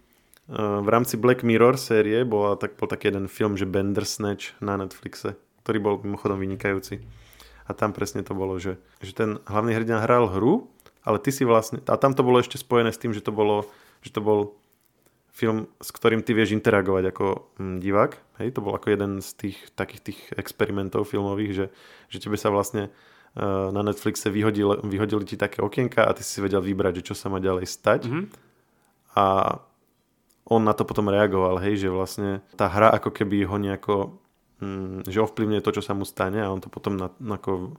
[0.46, 4.78] uh, v rámci Black Mirror série bola, tak, bol taký jeden film, že Bandersnatch na
[4.78, 5.34] Netflixe,
[5.66, 7.02] ktorý bol mimochodom vynikajúci.
[7.66, 10.70] A tam presne to bolo, že, že ten hlavný hrdina hral hru,
[11.02, 13.66] ale ty si vlastne, a tam to bolo ešte spojené s tým, že to bolo,
[14.06, 14.54] že to bol
[15.34, 17.26] film, s ktorým ty vieš interagovať ako
[17.58, 18.12] hm, divák.
[18.38, 21.66] Hej, to bol ako jeden z tých takých tých experimentov filmových, že,
[22.06, 22.94] že tebe sa vlastne
[23.34, 27.14] uh, na Netflixe vyhodil, vyhodili ti také okienka a ty si vedel vybrať, že čo
[27.18, 28.02] sa má ďalej stať.
[28.06, 28.54] Mm-hmm
[29.14, 29.58] a
[30.44, 34.20] on na to potom reagoval, hej, že vlastne tá hra ako keby ho nejako,
[34.60, 37.78] mm, že ovplyvňuje to, čo sa mu stane a on to potom na, ako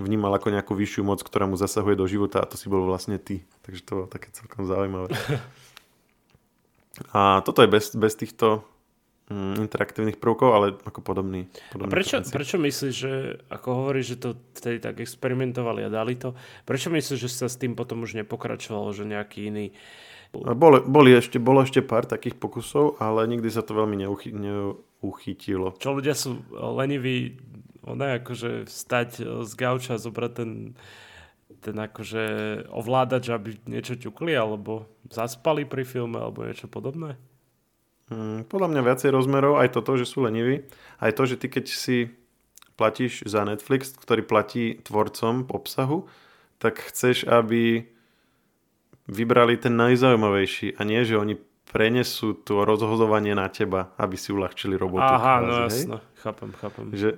[0.00, 3.20] vnímal ako nejakú vyššiu moc, ktorá mu zasahuje do života a to si bol vlastne
[3.20, 3.44] ty.
[3.62, 5.12] Takže to bolo také celkom zaujímavé.
[7.14, 8.66] A toto je bez, bez týchto
[9.30, 11.46] mm, interaktívnych prvkov, ale ako podobný.
[11.70, 13.12] podobný a prečo, prečo myslíš, že
[13.46, 16.34] ako hovoríš, že to vtedy tak experimentovali a dali to,
[16.66, 19.66] prečo myslíš, že sa s tým potom už nepokračovalo, že nejaký iný
[20.30, 25.74] boli, boli ešte, bolo ešte pár takých pokusov, ale nikdy sa to veľmi neuchy, neuchytilo.
[25.82, 27.42] Čo ľudia sú leniví,
[27.82, 30.50] ona akože vstať z gauča a zobrať ten,
[31.58, 32.22] ten akože
[32.70, 37.18] ovládač, aby niečo ťukli, alebo zaspali pri filme, alebo niečo podobné?
[38.10, 40.66] Hmm, podľa mňa viacej rozmerov, aj toto, že sú leniví,
[40.98, 42.10] aj to, že ty keď si
[42.74, 46.08] platíš za Netflix, ktorý platí tvorcom obsahu,
[46.58, 47.86] tak chceš, aby
[49.06, 51.36] vybrali ten najzaujímavejší a nie, že oni
[51.70, 55.06] prenesú to rozhodovanie na teba, aby si uľahčili robotu.
[55.06, 56.84] Aha, kvázi, no jasno, chápem, chápem.
[56.90, 57.10] Že,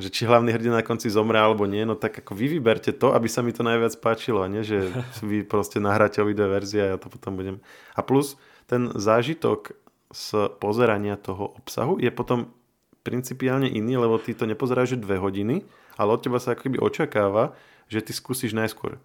[0.00, 3.12] že či hlavný hrdina na konci zomre alebo nie, no tak ako vy vyberte to,
[3.12, 4.88] aby sa mi to najviac páčilo a nie, že
[5.28, 7.56] vy proste nahráte obidve verzie a ja to potom budem...
[7.92, 9.76] A plus ten zážitok
[10.08, 12.48] z pozerania toho obsahu je potom
[13.04, 15.62] principiálne iný, lebo ty to nepozeráš dve hodiny,
[15.94, 17.54] ale od teba sa akoby očakáva,
[17.86, 18.98] že ty skúsiš najskôr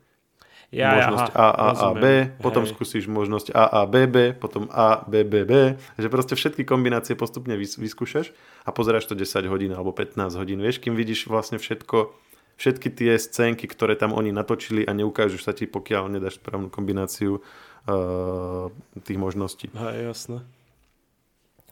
[0.71, 2.03] ja, možnosť aha, A, A, A, B,
[2.39, 2.71] potom hej.
[2.71, 7.19] skúsiš možnosť A, A, B, B, potom A, B, B, B, že proste všetky kombinácie
[7.19, 8.31] postupne vys- vyskúšaš
[8.63, 12.15] a pozeráš to 10 hodín alebo 15 hodín, vieš, kým vidíš vlastne všetko,
[12.55, 17.43] všetky tie scénky, ktoré tam oni natočili a neukážu sa ti, pokiaľ nedáš správnu kombináciu
[17.43, 18.71] uh,
[19.03, 19.67] tých možností.
[19.75, 20.39] Hej, jasné.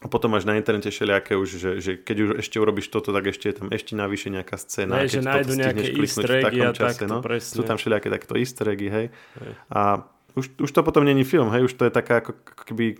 [0.00, 3.28] A potom máš na internete všelijaké už, že, že keď už ešte urobíš toto, tak
[3.28, 5.04] ešte je tam ešte navyše nejaká scéna.
[5.04, 7.20] Ne, že nájdu nejaké easter eggy a čase, takto, no.
[7.20, 7.54] presne.
[7.60, 9.06] Sú tam všelijaké takto easter eggy, hej.
[9.12, 9.52] hej.
[9.68, 10.08] A
[10.40, 12.32] už, už to potom není film, hej, už to je taká ako
[12.64, 12.96] keby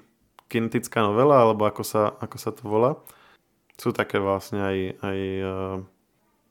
[0.52, 3.00] kinetická novela, alebo ako sa, ako sa to volá.
[3.80, 5.76] Sú také vlastne aj, aj uh,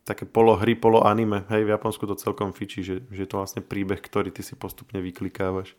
[0.02, 1.46] také polo-hry, polo-anime.
[1.54, 4.58] Hej, v Japonsku to celkom fičí, že, že je to vlastne príbeh, ktorý ty si
[4.58, 5.78] postupne vyklikávaš.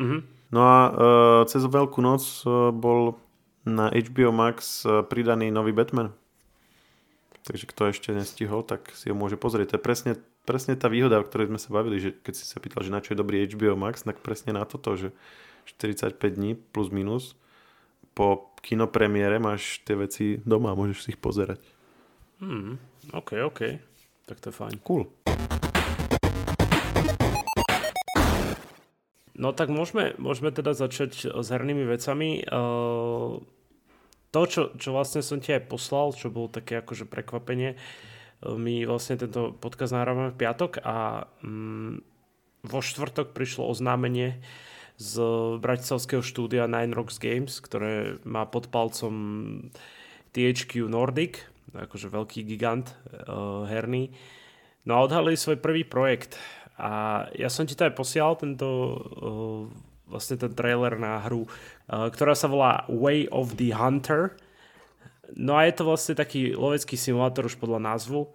[0.00, 0.20] Mm-hmm.
[0.56, 0.90] No a uh,
[1.44, 3.20] cez Veľkú noc uh, bol
[3.66, 6.14] na HBO Max e, pridaný nový Batman.
[7.46, 9.72] Takže kto ešte nestihol, tak si ho môže pozrieť.
[9.72, 10.12] To je presne,
[10.44, 13.00] presne tá výhoda, o ktorej sme sa bavili, že keď si sa pýtal, že na
[13.00, 15.16] čo je dobrý HBO Max, tak presne na toto, že
[15.64, 17.38] 45 dní plus minus
[18.18, 21.62] po kinopremiére máš tie veci doma a môžeš si ich pozerať.
[22.42, 22.74] Hmm,
[23.14, 23.78] OK, OK.
[24.26, 24.74] Tak to je fajn.
[24.82, 25.06] Cool.
[29.38, 32.42] No tak môžeme, môžeme teda začať s hernými vecami.
[32.50, 33.38] Uh,
[34.34, 38.82] to, čo, čo vlastne som ti aj poslal, čo bolo také akože prekvapenie, uh, my
[38.82, 42.02] vlastne tento podcast nahrávame v piatok a um,
[42.66, 44.42] vo štvrtok prišlo oznámenie
[44.98, 45.22] z
[45.62, 49.14] bratislavského štúdia Nine Rocks Games, ktoré má pod palcom
[50.34, 54.10] THQ Nordic, akože veľký gigant uh, herný.
[54.82, 56.34] No a odhalili svoj prvý projekt
[56.78, 58.66] a ja som ti to aj posial, tento
[60.08, 61.44] vlastne ten trailer na hru,
[61.90, 64.38] ktorá sa volá Way of the Hunter.
[65.36, 68.32] No a je to vlastne taký lovecký simulátor už podľa názvu,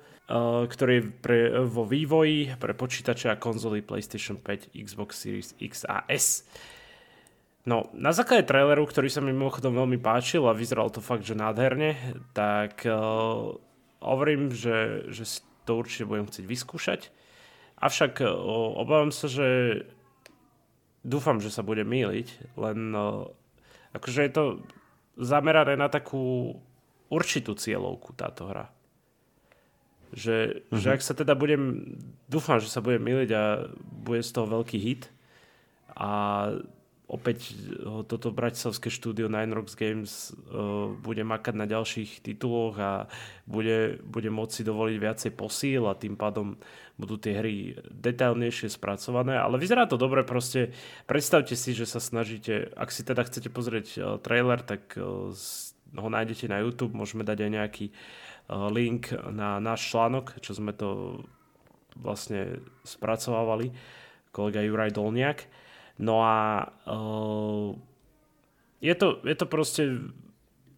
[0.69, 6.05] ktorý je pre, vo vývoji pre počítače a konzoly PlayStation 5, Xbox Series X a
[6.05, 6.45] S.
[7.63, 11.31] No, na základe traileru, ktorý sa mi mimochodom veľmi páčil a vyzeral to fakt, že
[11.31, 11.95] nádherne,
[12.35, 13.55] tak uh,
[14.03, 17.01] hovorím, že, že si to určite budem chcieť vyskúšať.
[17.83, 18.23] Avšak
[18.79, 19.83] obávam sa, že
[21.03, 22.95] dúfam, že sa bude míliť, len
[23.91, 24.43] akože je to
[25.19, 26.55] zamerané na takú
[27.11, 28.71] určitú cieľovku táto hra.
[30.13, 30.79] Že, mm-hmm.
[30.79, 31.97] že ak sa teda budem,
[32.29, 35.09] dúfam, že sa budem míliť a bude z toho veľký hit
[35.93, 36.09] a
[37.07, 42.91] opäť eh, toto bratislavské štúdio Nine Rocks Games uh, bude makať na ďalších tituloch a
[43.45, 46.55] bude, bude môcť si dovoliť viacej posíl a tým pádom
[46.95, 50.71] budú tie hry detailnejšie spracované, ale vyzerá to dobre, proste
[51.09, 54.95] predstavte si, že sa snažíte, ak si teda chcete pozrieť uh, trailer, tak
[55.93, 57.85] ho nájdete na YouTube, môžeme dať aj nejaký
[58.73, 61.21] link na náš článok, čo sme to
[61.95, 63.71] vlastne spracovávali,
[64.33, 65.45] kolega Juraj Dolniak.
[66.01, 67.77] No a uh,
[68.81, 69.83] je, to, je to proste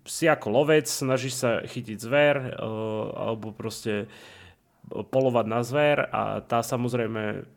[0.06, 4.12] si ako lovec, snažíš sa chytiť zver uh, alebo proste
[4.92, 7.50] polovať na zver a tá samozrejme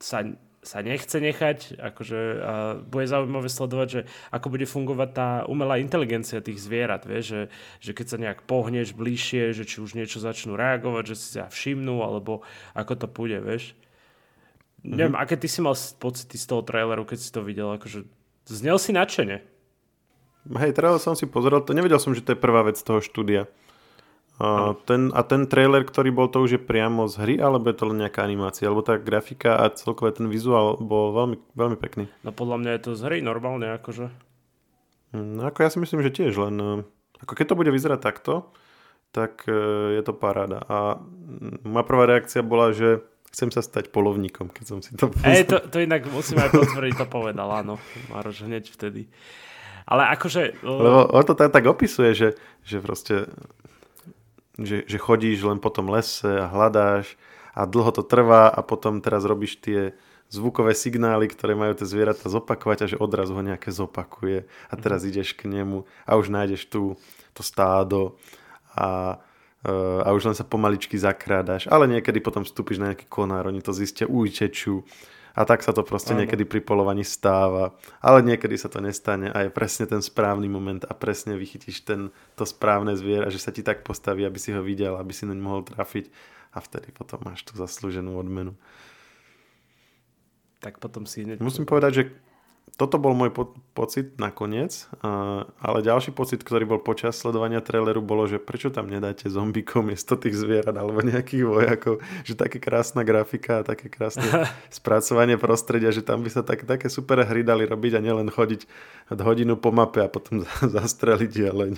[0.00, 0.24] sa,
[0.64, 4.00] sa nechce nechať, akože a bude zaujímavé sledovať, že
[4.32, 7.42] ako bude fungovať tá umelá inteligencia tých zvierat, vieš, že,
[7.82, 11.50] že keď sa nejak pohneš bližšie, že či už niečo začnú reagovať, že si sa
[11.50, 12.40] všimnú, alebo
[12.72, 13.76] ako to pôjde, vieš.
[14.82, 14.98] Mm-hmm.
[14.98, 17.70] Neviem, aké ty si mal pocity z toho traileru, keď si to videl?
[17.78, 18.02] Akože,
[18.50, 19.46] znel si nadšene.
[20.42, 23.46] Hej, trailer som si pozrel, to nevedel som, že to je prvá vec toho štúdia.
[24.42, 27.78] A ten, a ten trailer, ktorý bol, to už je priamo z hry, alebo je
[27.78, 28.66] to len nejaká animácia?
[28.66, 32.10] Alebo tá grafika a celkové ten vizuál bol veľmi, veľmi pekný.
[32.26, 34.10] No podľa mňa je to z hry normálne, akože.
[35.14, 36.72] No ako ja si myslím, že tiež, len e,
[37.22, 38.50] ako keď to bude vyzerať takto,
[39.14, 39.54] tak e,
[40.00, 40.64] je to paráda.
[40.66, 40.98] A
[41.62, 45.32] moja prvá reakcia bola, že chcem sa stať polovníkom, keď som si to pozrel.
[45.32, 47.80] Ej, to, to inak musím aj potvrdiť, to povedal, áno.
[48.12, 49.08] Maroš hneď vtedy.
[49.88, 50.62] Ale akože...
[50.62, 52.28] Lebo on to tak, tak opisuje, že,
[52.62, 53.26] že proste
[54.60, 57.16] že, že chodíš len po tom lese a hľadáš
[57.56, 59.96] a dlho to trvá a potom teraz robíš tie
[60.32, 65.04] zvukové signály, ktoré majú tie zvieratá zopakovať a že odrazu ho nejaké zopakuje a teraz
[65.04, 66.96] ideš k nemu a už nájdeš tu
[67.36, 68.16] to stádo
[68.72, 69.20] a
[70.02, 73.70] a už len sa pomaličky zakrádaš, ale niekedy potom vstúpiš na nejaký konár, oni to
[73.70, 74.82] zistia, ujčečú
[75.32, 76.26] a tak sa to proste Áno.
[76.26, 77.72] niekedy pri polovaní stáva,
[78.02, 82.12] ale niekedy sa to nestane a je presne ten správny moment a presne vychytíš ten,
[82.36, 85.38] to správne zviera, že sa ti tak postaví, aby si ho videl, aby si naň
[85.40, 86.12] mohol trafiť
[86.52, 88.52] a vtedy potom máš tú zaslúženú odmenu.
[90.62, 91.26] Tak potom si.
[91.42, 92.02] Musím povedať, že
[92.80, 98.00] toto bol môj po- pocit nakoniec, uh, ale ďalší pocit, ktorý bol počas sledovania traileru,
[98.00, 103.04] bolo, že prečo tam nedáte zombíkov miesto tých zvierat alebo nejakých vojakov, že také krásna
[103.04, 104.24] grafika a také krásne
[104.72, 108.64] spracovanie prostredia, že tam by sa tak, také super hry dali robiť a nielen chodiť
[109.20, 111.72] hodinu po mape a potom zastreliť jeleň.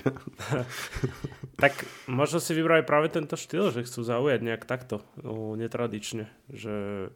[1.63, 1.75] tak
[2.07, 7.11] možno si vybrali práve tento štýl, že chcú zaujať nejak takto, no, netradične, že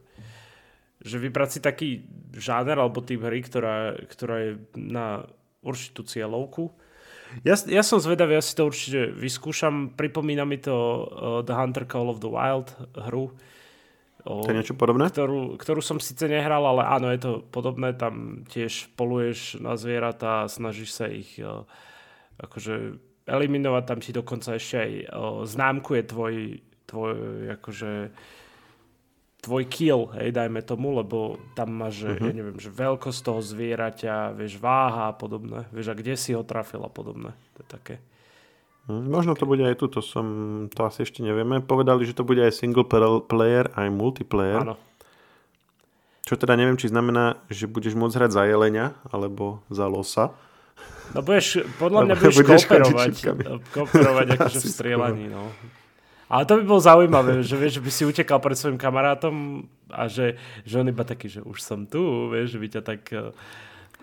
[0.99, 1.89] že vybrať si taký
[2.35, 5.23] žáner alebo typ hry, ktorá, ktorá je na
[5.63, 6.71] určitú cieľovku.
[7.45, 9.93] Ja, ja som zvedavý, ja si to určite vyskúšam.
[9.93, 11.05] Pripomína mi to uh,
[11.45, 12.73] The Hunter Call of the Wild
[13.05, 13.37] hru.
[14.25, 15.13] Uh, to je niečo podobné?
[15.13, 17.93] Ktorú, ktorú som síce nehral, ale áno, je to podobné.
[17.93, 21.69] Tam tiež poluješ na zvieratá a snažíš sa ich uh,
[22.41, 22.97] akože
[23.29, 23.83] eliminovať.
[23.85, 26.33] Tam ti dokonca ešte aj uh, známkuje tvoj,
[26.89, 27.15] tvoj
[27.61, 27.91] akože
[29.39, 32.19] tvoj kill, hej, dajme tomu, lebo tam máš, uh-huh.
[32.19, 36.43] ja neviem, že veľkosť toho zvieraťa, vieš, váha a podobné, vieš, a kde si ho
[36.43, 37.31] trafil a podobné.
[37.55, 37.95] To je také.
[38.91, 40.27] Hm, možno to bude aj tu, to som,
[40.73, 41.63] to asi ešte nevieme.
[41.63, 42.83] Povedali, že to bude aj single
[43.23, 44.65] player, aj multiplayer.
[44.67, 44.75] Áno.
[46.27, 50.35] Čo teda neviem, či znamená, že budeš môcť hrať za jelenia, alebo za losa.
[51.15, 53.13] No budeš, podľa mňa budeš, budeš kooperovať,
[53.73, 55.49] kooperovať akože v strieľaní, no.
[56.29, 60.05] Ale to by bolo zaujímavé, že vieš, že by si utekal pred svojim kamarátom a
[60.05, 63.01] že, že on iba taký, že už som tu, vieš, že by ťa tak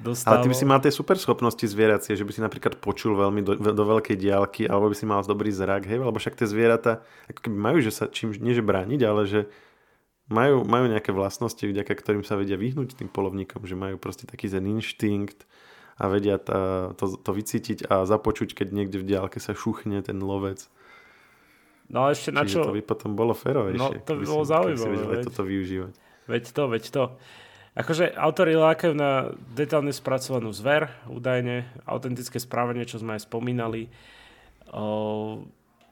[0.01, 0.35] dostal.
[0.35, 3.41] Ale ty by si mal tie super schopnosti zvieracie, že by si napríklad počul veľmi
[3.47, 7.01] do, do veľkej diálky, alebo by si mal dobrý zrak, hej, lebo však tie zvieratá
[7.31, 9.41] ako majú, že sa čím, nie že brániť, ale že
[10.29, 14.51] majú, majú nejaké vlastnosti, vďaka ktorým sa vedia vyhnúť tým polovníkom, že majú proste taký
[14.51, 15.47] ten inštinkt
[15.97, 20.21] a vedia tá, to, to vycítiť a započuť, keď niekde v diálke sa šuchne ten
[20.21, 20.69] lovec.
[21.87, 22.67] No a ešte na čo...
[22.67, 23.79] to by potom bolo férovejšie.
[23.79, 25.23] No to by bolo zaujímavé.
[25.23, 25.95] Veď, toto využívať.
[26.27, 27.05] Veď to, veď to.
[27.77, 33.93] Akože autori lákajú na detálne spracovanú zver, údajne, autentické správanie, čo sme aj spomínali.
[34.73, 35.45] O,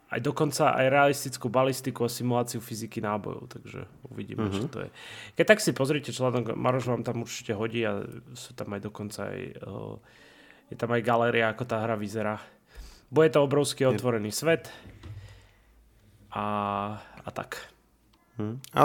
[0.09, 4.65] aj dokonca aj realistickú balistiku a simuláciu fyziky nábojov, takže uvidíme, uh-huh.
[4.65, 4.89] čo to je.
[5.37, 8.01] Keď tak si pozrite článok, Maroš vám tam určite hodí a
[8.33, 10.01] sú tam aj dokonca aj, o,
[10.73, 12.41] je tam aj galéria, ako tá hra vyzerá.
[13.13, 14.73] Bude to obrovský otvorený svet,
[16.35, 16.45] a,
[16.99, 17.71] a tak.
[18.37, 18.59] Hm.
[18.75, 18.81] A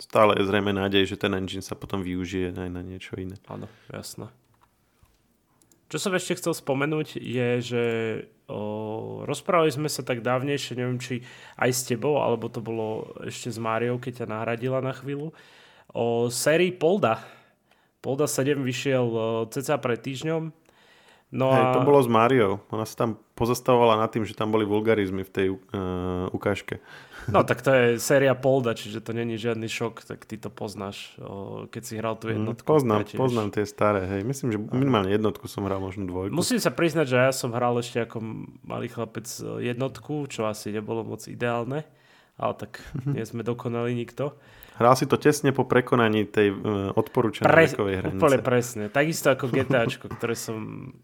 [0.00, 3.36] stále je zrejme nádej, že ten engine sa potom využije aj na niečo iné.
[3.44, 4.32] Áno, jasné.
[5.88, 7.84] Čo som ešte chcel spomenúť je, že
[8.44, 11.24] o, rozprávali sme sa tak dávnejšie, neviem či
[11.56, 15.32] aj s tebou, alebo to bolo ešte s Máriou, keď ťa nahradila na chvíľu,
[15.96, 17.24] o sérii Polda.
[18.04, 19.06] Polda 7 vyšiel
[19.48, 20.52] cca pred týždňom
[21.28, 21.74] No Hej, a...
[21.76, 22.64] to bolo s Máriou.
[22.72, 26.80] Ona sa tam pozastavovala nad tým, že tam boli vulgarizmy v tej uh, ukážke.
[27.28, 31.12] No tak to je séria Polda, čiže to není žiadny šok, tak ty to poznáš,
[31.20, 32.64] o, keď si hral tú mhm, jednotku.
[32.64, 33.18] Mm, poznám, tiež...
[33.20, 34.20] poznám tie staré, hej.
[34.24, 36.32] Myslím, že minimálne jednotku som hral, možno dvojku.
[36.32, 38.24] Musím sa priznať, že ja som hral ešte ako
[38.64, 41.84] malý chlapec e, jednotku, čo asi nebolo moc ideálne,
[42.40, 44.32] ale tak nie sme dokonali nikto.
[44.80, 48.22] Hral si to tesne po prekonaní tej uh, odporúčanej Pre, vekovej hranice.
[48.22, 48.84] Úplne presne.
[48.86, 50.94] Takisto ako GTAčko, ktoré som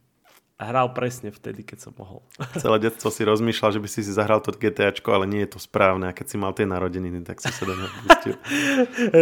[0.64, 2.24] hral presne vtedy, keď som mohol.
[2.62, 5.58] Celé detstvo si rozmýšľal, že by si si zahral to GTAčko, ale nie je to
[5.60, 6.08] správne.
[6.08, 8.34] A keď si mal tie narodeniny, tak si sa do neho pustil.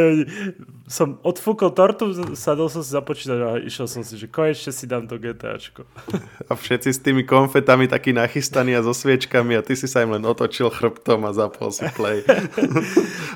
[0.96, 4.84] som odfúkol tortu, sadol som si za počítač a išiel som si, že konečne si
[4.86, 5.88] dám to GTAčko.
[6.50, 10.12] a všetci s tými konfetami takí nachystaní a so sviečkami a ty si sa im
[10.14, 12.22] len otočil chrbtom a zapol si play.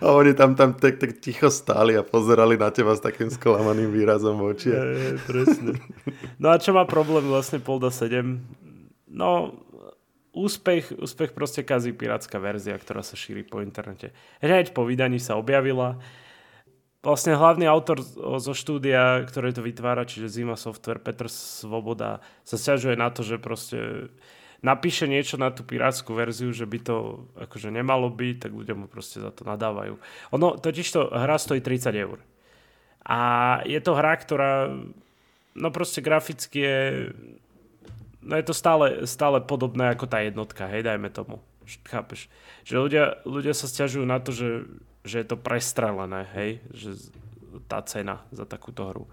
[0.05, 3.89] a oni tam, tam tak, tak ticho stáli a pozerali na teba s takým sklamaným
[3.91, 4.69] výrazom v oči.
[5.25, 5.81] presne.
[6.37, 8.45] No a čo má problém vlastne Paul 7.
[9.09, 9.57] No,
[10.37, 14.13] úspech, úspech proste kazí pirátska verzia, ktorá sa šíri po internete.
[14.45, 15.97] Hneď po vydaní sa objavila.
[17.01, 18.05] Vlastne hlavný autor
[18.37, 23.41] zo štúdia, ktoré to vytvára, čiže Zima Software, Petr Svoboda, sa stiažuje na to, že
[23.41, 24.11] proste
[24.61, 26.97] napíše niečo na tú pirátsku verziu, že by to
[27.39, 29.97] akože nemalo byť, tak ľudia mu proste za to nadávajú.
[30.35, 32.19] Ono, totiž to hra stojí 30 eur.
[33.07, 33.19] A
[33.63, 34.75] je to hra, ktorá
[35.57, 36.79] no proste graficky je
[38.27, 41.39] no je to stále, stále podobné ako tá jednotka, hej, dajme tomu.
[41.87, 42.27] Chápeš?
[42.67, 44.67] Že ľudia, ľudia sa stiažujú na to, že,
[45.07, 46.91] že je to prestrelené, hej, že
[47.71, 49.05] tá cena za takúto hru.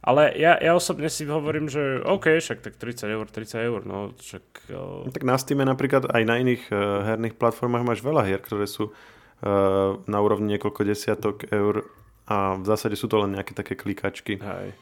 [0.00, 4.16] Ale ja, ja osobne si hovorím, že OK, však tak 30 eur, 30 eur, no
[4.16, 4.44] však...
[4.72, 5.04] Uh...
[5.12, 8.88] tak na Steam napríklad aj na iných uh, herných platformách máš veľa hier, ktoré sú
[8.88, 11.84] uh, na úrovni niekoľko desiatok eur
[12.24, 14.40] a v zásade sú to len nejaké také klikačky.
[14.40, 14.72] Hej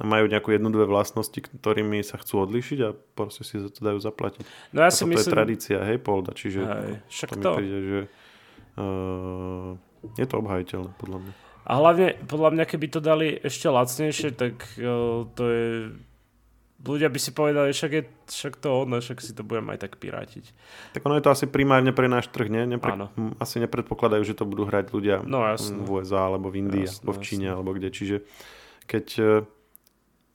[0.00, 3.84] a majú nejakú jednu, dve vlastnosti, ktorými sa chcú odlišiť a proste si za to
[3.84, 4.42] dajú zaplatiť.
[4.72, 5.20] No ja si a myslím...
[5.20, 7.50] je tradícia, hej, Polda, čiže hej, však to, to.
[7.52, 8.00] mi príde, že
[8.80, 9.76] uh,
[10.16, 11.32] je to obhajiteľné, podľa mňa.
[11.68, 15.66] A hlavne, podľa mňa, keby to dali ešte lacnejšie, tak uh, to je...
[16.80, 20.00] Ľudia by si povedali, však, je, však to ono, však si to budem aj tak
[20.00, 20.48] pirátiť.
[20.96, 22.64] Tak ono je to asi primárne pre náš trh, nie?
[22.64, 22.96] Nepre...
[22.96, 23.12] Áno.
[23.36, 27.12] Asi nepredpokladajú, že to budú hrať ľudia no, v USA alebo v Indii, jasne, alebo
[27.12, 27.56] v Číne, jasne.
[27.60, 27.88] alebo kde.
[27.92, 28.16] Čiže
[28.88, 29.06] keď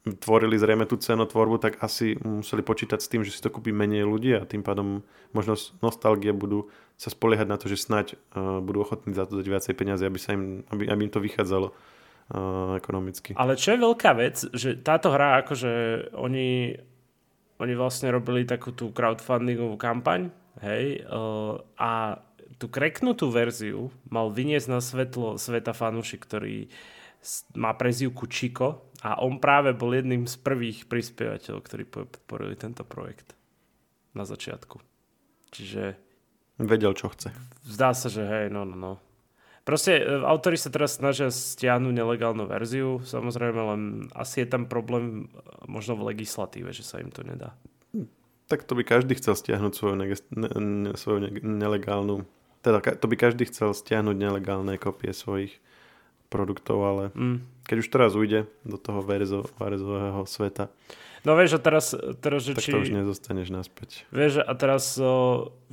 [0.06, 4.06] tvorili zrejme tú cenotvorbu, tak asi museli počítať s tým, že si to kúpi menej
[4.06, 5.02] ľudí a tým pádom
[5.34, 9.48] možno nostalgie budú sa spoliehať na to, že snať uh, budú ochotní za to dať
[9.50, 13.34] viacej peniazy, aby, sa im, aby, aby im to vychádzalo uh, ekonomicky.
[13.34, 15.72] Ale čo je veľká vec, že táto hra, akože
[16.14, 16.78] oni,
[17.58, 20.30] oni vlastne robili takú tú crowdfundingovú kampaň,
[20.62, 22.22] hej, uh, a
[22.56, 26.72] tú kreknutú verziu mal vyniesť na svetlo sveta fanúšik, ktorý
[27.58, 33.34] má prezivku Chico a on práve bol jedným z prvých prispievateľov, ktorí podporili tento projekt
[34.16, 34.80] na začiatku.
[35.52, 35.98] Čiže...
[36.56, 37.36] Vedel, čo chce.
[37.68, 38.94] Zdá sa, že hej, no, no, no.
[39.66, 43.82] Proste e, autori sa teraz snažia stiahnuť nelegálnu verziu, samozrejme, len
[44.14, 47.58] asi je tam problém e, možno v legislatíve, že sa im to nedá.
[48.46, 52.30] Tak to by každý chcel stiahnuť svoju, ne- ne- svoju ne- nelegálnu...
[52.62, 55.58] Teda to by každý chcel stiahnuť nelegálne kopie svojich
[56.36, 57.38] produktov, ale mm.
[57.64, 60.68] keď už teraz ujde do toho verzo, verzového sveta,
[61.26, 62.72] No vieš, a teraz, teraz že tak či...
[62.72, 64.06] to už nezostaneš naspäť.
[64.14, 64.94] Vieš, a teraz,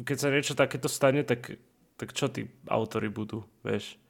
[0.00, 1.60] keď sa niečo takéto stane, tak,
[2.00, 4.00] tak čo tí autory budú, vieš?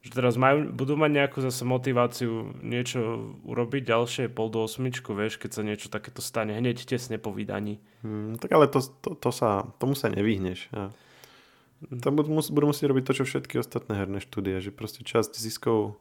[0.00, 5.36] Že teraz majú, budú mať nejakú zase motiváciu niečo urobiť ďalšie, pol do osmičku, vieš,
[5.36, 7.76] keď sa niečo takéto stane, hneď tesne po vydaní.
[8.00, 10.72] Hmm, tak ale to, to, to sa, tomu sa nevyhneš.
[10.72, 10.96] Ja.
[11.84, 16.00] To budú, budú musieť robiť to, čo všetky ostatné herné štúdie, že proste časť ziskov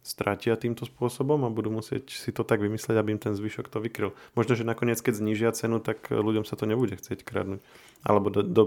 [0.00, 3.80] stratia týmto spôsobom a budú musieť si to tak vymyslieť, aby im ten zvyšok to
[3.80, 4.16] vykryl.
[4.32, 7.60] Možno, že nakoniec, keď znížia cenu, tak ľuďom sa to nebude chcieť kradnúť.
[8.04, 8.64] Alebo do, do,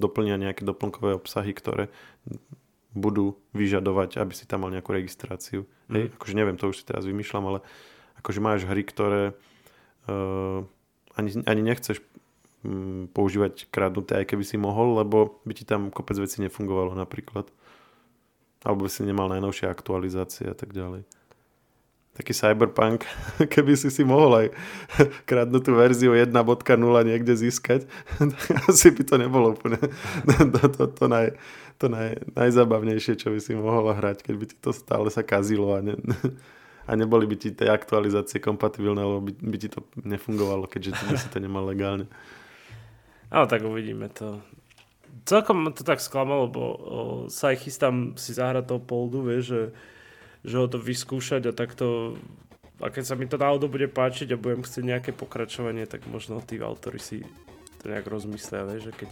[0.00, 1.92] doplnia nejaké doplnkové obsahy, ktoré
[2.96, 5.68] budú vyžadovať, aby si tam mal nejakú registráciu.
[5.88, 5.92] Mm.
[5.94, 7.58] Hej, akože neviem, to už si teraz vymýšľam, ale
[8.20, 9.22] akože máš hry, ktoré
[10.08, 10.64] uh,
[11.16, 12.09] ani, ani nechceš Mm,
[13.16, 17.48] používať kradnuté, aj keby si mohol, lebo by ti tam kopec veci nefungovalo napríklad.
[18.60, 21.08] Alebo by si nemal najnovšie aktualizácie a tak ďalej.
[22.20, 23.08] Taký cyberpunk,
[23.54, 24.46] keby si si mohol aj
[25.30, 26.36] kradnutú verziu 1.0
[27.08, 27.88] niekde získať,
[28.68, 29.80] asi by to nebolo úplne
[30.52, 31.32] to, to, to, naj,
[31.80, 35.72] to naj, najzabavnejšie, čo by si mohol hrať, keď by ti to stále sa kazilo
[35.72, 35.96] a ne,
[36.84, 41.16] a neboli by ti tie aktualizácie kompatibilné, lebo by, by ti to nefungovalo, keďže by
[41.16, 42.10] si to nemal legálne.
[43.30, 44.42] Ale tak uvidíme to.
[45.26, 46.74] Celkom to tak sklamalo, lebo o,
[47.30, 49.62] sa aj chystám si zahrať toho poldu, vieš, že,
[50.50, 52.18] že ho to vyskúšať a takto
[52.80, 56.40] a keď sa mi to náhodou bude páčiť a budem chcieť nejaké pokračovanie, tak možno
[56.40, 57.20] tí autory si
[57.84, 59.10] to nejak rozmyslia, vieš, že keď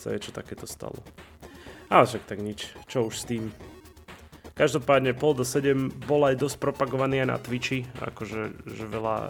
[0.00, 0.96] sa niečo takéto stalo.
[1.92, 3.52] Ale však tak nič, čo už s tým.
[4.56, 9.28] Každopádne pol do 7 bol aj dosť propagovaný aj na Twitchi, akože že veľa,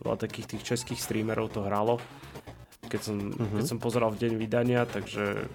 [0.00, 2.00] veľa takých tých českých streamerov to hralo
[2.88, 3.60] keď som, uh-huh.
[3.60, 5.46] keď som pozeral v deň vydania, takže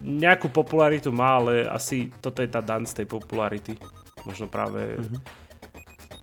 [0.00, 3.76] nejakú popularitu má, ale asi toto je tá dan z tej popularity.
[4.24, 5.20] Možno práve uh-huh.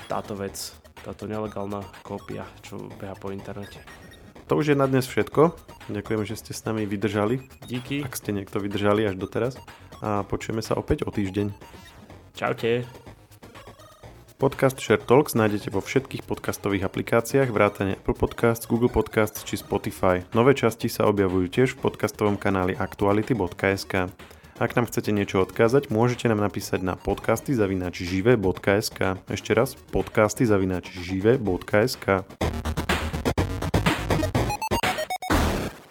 [0.09, 0.57] táto vec,
[1.05, 3.79] táto nelegálna kópia, čo beha po internete.
[4.45, 5.57] To už je na dnes všetko.
[5.89, 7.41] Ďakujem, že ste s nami vydržali.
[7.65, 8.05] Díky.
[8.05, 9.57] Ak ste niekto vydržali až doteraz.
[10.05, 11.49] A počujeme sa opäť o týždeň.
[12.37, 12.85] Čaute.
[14.35, 20.27] Podcast Share Talks nájdete vo všetkých podcastových aplikáciách vrátane Apple Podcasts, Google Podcasts či Spotify.
[20.35, 24.11] Nové časti sa objavujú tiež v podcastovom kanáli aktuality.sk.
[24.59, 29.23] Ak nám chcete niečo odkázať, môžete nám napísať na podcasty zavinač žive.sk.
[29.31, 32.27] Ešte raz, podcasty zavinač žive.sk.